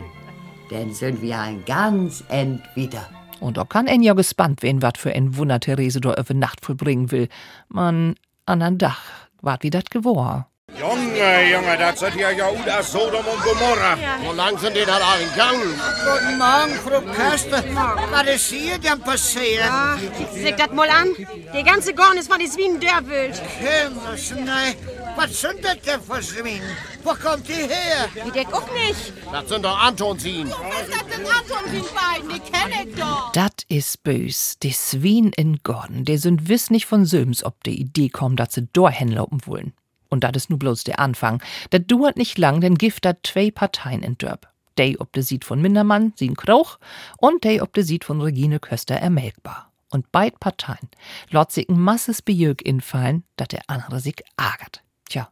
dann 0.69 0.93
sind 0.93 1.21
wir 1.21 1.37
ein 1.37 1.65
ganz 1.65 2.23
end 2.29 2.61
wieder. 2.75 3.09
Und 3.41 3.59
auch 3.59 3.67
kann 3.67 3.87
en 3.87 4.01
ja 4.01 4.13
gespannt 4.13 4.63
wen 4.63 4.81
wat 4.81 4.97
für 4.97 5.13
en 5.13 5.35
Wunder 5.35 5.59
Therese 5.59 5.99
da 5.99 6.13
über 6.13 6.33
Nacht 6.33 6.63
vollbringen 6.63 7.11
will. 7.11 7.27
Man, 7.67 8.15
an 8.45 8.61
ein 8.61 8.77
Dach, 8.77 9.01
wart 9.41 9.63
wie 9.63 9.69
dat 9.69 9.91
gewor. 9.91 10.47
Junge, 10.79 11.51
Junge, 11.51 11.77
das 11.77 11.99
sind 11.99 12.15
ja 12.15 12.31
ja 12.31 12.49
Uda 12.49 12.81
Sodom 12.81 13.25
und 13.25 13.41
Gomorra. 13.43 13.97
Wo 14.23 14.31
lang 14.31 14.57
sind 14.57 14.75
die 14.75 14.85
da 14.85 14.95
alle 14.95 15.25
gegangen? 15.25 15.73
Guten 16.05 16.37
Morgen, 16.37 16.73
Frau 16.85 17.01
Köster. 17.01 17.63
Was 18.11 18.27
ist 18.35 18.51
hier 18.51 18.77
denn 18.77 18.99
passiert? 19.01 19.59
Ja, 19.59 19.97
sieh 20.33 20.53
das 20.57 20.71
mal 20.71 20.89
an. 20.89 21.09
Die 21.53 21.63
ganze 21.63 21.93
Gorn 21.93 22.17
ist 22.17 22.29
von 22.29 22.39
die 22.39 22.47
Swinen 22.47 22.79
dörrwild. 22.79 23.41
Himmels, 23.59 24.33
nein. 24.45 24.75
Was 25.15 25.41
sind 25.41 25.63
das 25.63 25.79
denn 25.81 26.01
für 26.01 26.21
Schwingen? 26.21 26.61
Wo 27.03 27.11
kommt 27.11 27.47
die 27.47 27.53
her? 27.53 28.09
Die 28.25 28.31
deck 28.31 28.53
auch 28.53 28.67
nicht. 28.71 29.13
Das 29.31 29.47
sind 29.47 29.63
doch 29.63 29.77
Antonsin. 29.79 30.49
Was 30.49 30.87
ist 30.87 30.93
das 30.93 31.05
denn 31.07 31.25
Antonsin 31.25 31.83
beiden? 31.95 32.29
Die 32.29 32.39
kenn 32.39 32.87
ich 32.89 32.95
doch. 32.95 33.31
Dat 33.31 33.63
is 33.69 33.97
bös. 33.97 34.57
Die 34.59 34.71
Swien 34.71 35.31
in 35.33 35.59
Gordon, 35.63 36.03
die 36.03 36.17
sind 36.17 36.49
wiss 36.49 36.69
nicht 36.69 36.85
von 36.85 37.05
Söms, 37.05 37.43
ob 37.43 37.63
die 37.63 37.79
Idee 37.79 38.09
kommt, 38.09 38.39
dass 38.39 38.53
sie 38.53 38.67
dorthin 38.73 39.17
wollen. 39.45 39.73
Und 40.09 40.23
dat 40.23 40.35
is 40.35 40.49
nu 40.49 40.57
bloß 40.57 40.83
der 40.83 40.99
Anfang. 40.99 41.41
Dat 41.69 41.91
dauert 41.91 42.17
nicht 42.17 42.37
lang, 42.37 42.61
denn 42.61 42.75
gift 42.75 43.05
dat 43.05 43.19
zwei 43.23 43.51
Parteien 43.51 44.03
in 44.03 44.17
Dörp. 44.17 44.47
Dey 44.77 44.97
ob 44.99 45.13
de 45.13 45.23
Sied 45.23 45.45
von 45.45 45.61
Mindermann, 45.61 46.13
Sien 46.15 46.35
Krauch, 46.35 46.77
und 47.17 47.43
dey 47.43 47.61
ob 47.61 47.73
de 47.73 47.83
Sied 47.83 48.03
von 48.03 48.21
Regine 48.21 48.59
Köster 48.59 48.95
ermelkbar. 48.95 49.71
Und 49.89 50.11
beid 50.11 50.39
Parteien 50.39 50.89
lot 51.31 51.51
sich 51.51 51.69
ein 51.69 51.79
masses 51.79 52.21
Bejög 52.21 52.61
infallen, 52.61 53.23
dat 53.37 53.53
der 53.53 53.63
andere 53.67 53.99
sich 53.99 54.21
ärgert. 54.37 54.84
Tja, 55.15 55.29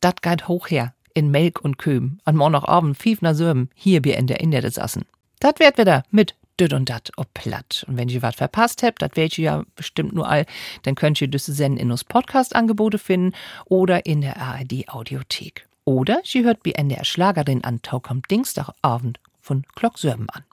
dat 0.00 0.22
geht 0.22 0.46
hoch 0.46 0.70
her, 0.70 0.94
in 1.12 1.32
Melk 1.32 1.60
und 1.60 1.78
Köm, 1.78 2.20
an 2.24 2.36
morgen 2.36 2.52
noch 2.52 2.68
Abend 2.68 2.96
fiefner 2.96 3.34
Söben, 3.34 3.70
hier 3.74 4.00
bi 4.00 4.12
in 4.12 4.28
der 4.28 4.38
Inde 4.38 4.60
des 4.60 4.78
Assen. 4.78 5.04
Dat 5.40 5.58
werd 5.58 5.78
wieder 5.78 6.04
mit 6.12 6.36
düt 6.60 6.72
und 6.72 6.88
dat 6.88 7.10
ob 7.16 7.34
platt. 7.34 7.84
Und 7.88 7.96
wenn 7.96 8.08
ihr 8.08 8.22
was 8.22 8.36
verpasst 8.36 8.84
habt, 8.84 9.02
das 9.02 9.10
werdet 9.16 9.36
ihr 9.38 9.44
ja 9.44 9.64
bestimmt 9.74 10.12
nur 10.12 10.28
all, 10.28 10.46
dann 10.84 10.94
könnt 10.94 11.20
ihr 11.20 11.26
das 11.26 11.46
senden 11.46 11.80
in 11.80 11.90
uns 11.90 12.04
Podcast-Angebote 12.04 12.98
finden 12.98 13.34
oder 13.64 14.06
in 14.06 14.20
der 14.20 14.40
ARD 14.40 14.88
Audiothek. 14.88 15.66
Oder 15.84 16.22
ihr 16.32 16.44
hört 16.44 16.60
wie 16.62 16.74
NDR 16.74 17.04
Schlagerin 17.04 17.64
an 17.64 17.82
Tau 17.82 17.98
kommt 17.98 18.30
Dienstagabend 18.30 19.18
von 19.40 19.64
Glock 19.74 19.98
Sörben 19.98 20.30
an. 20.30 20.44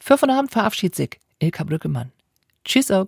Für 0.00 0.18
von 0.18 0.30
Abend 0.30 0.50
verabschiedet 0.50 0.96
sich 0.96 1.20
Ilka 1.38 1.62
Brückemann. 1.62 2.10
Tschüss 2.64 2.90
auch. 2.90 3.06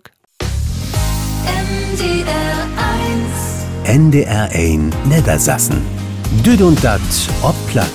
NDR 1.45 2.67
1 2.77 3.52
NDR 3.85 4.49
1 4.53 4.93
Niedersassen. 5.09 5.81
Düd 6.45 6.61
und 6.61 6.81
dat 6.83 7.01
ob 7.41 7.55
platt. 7.67 7.87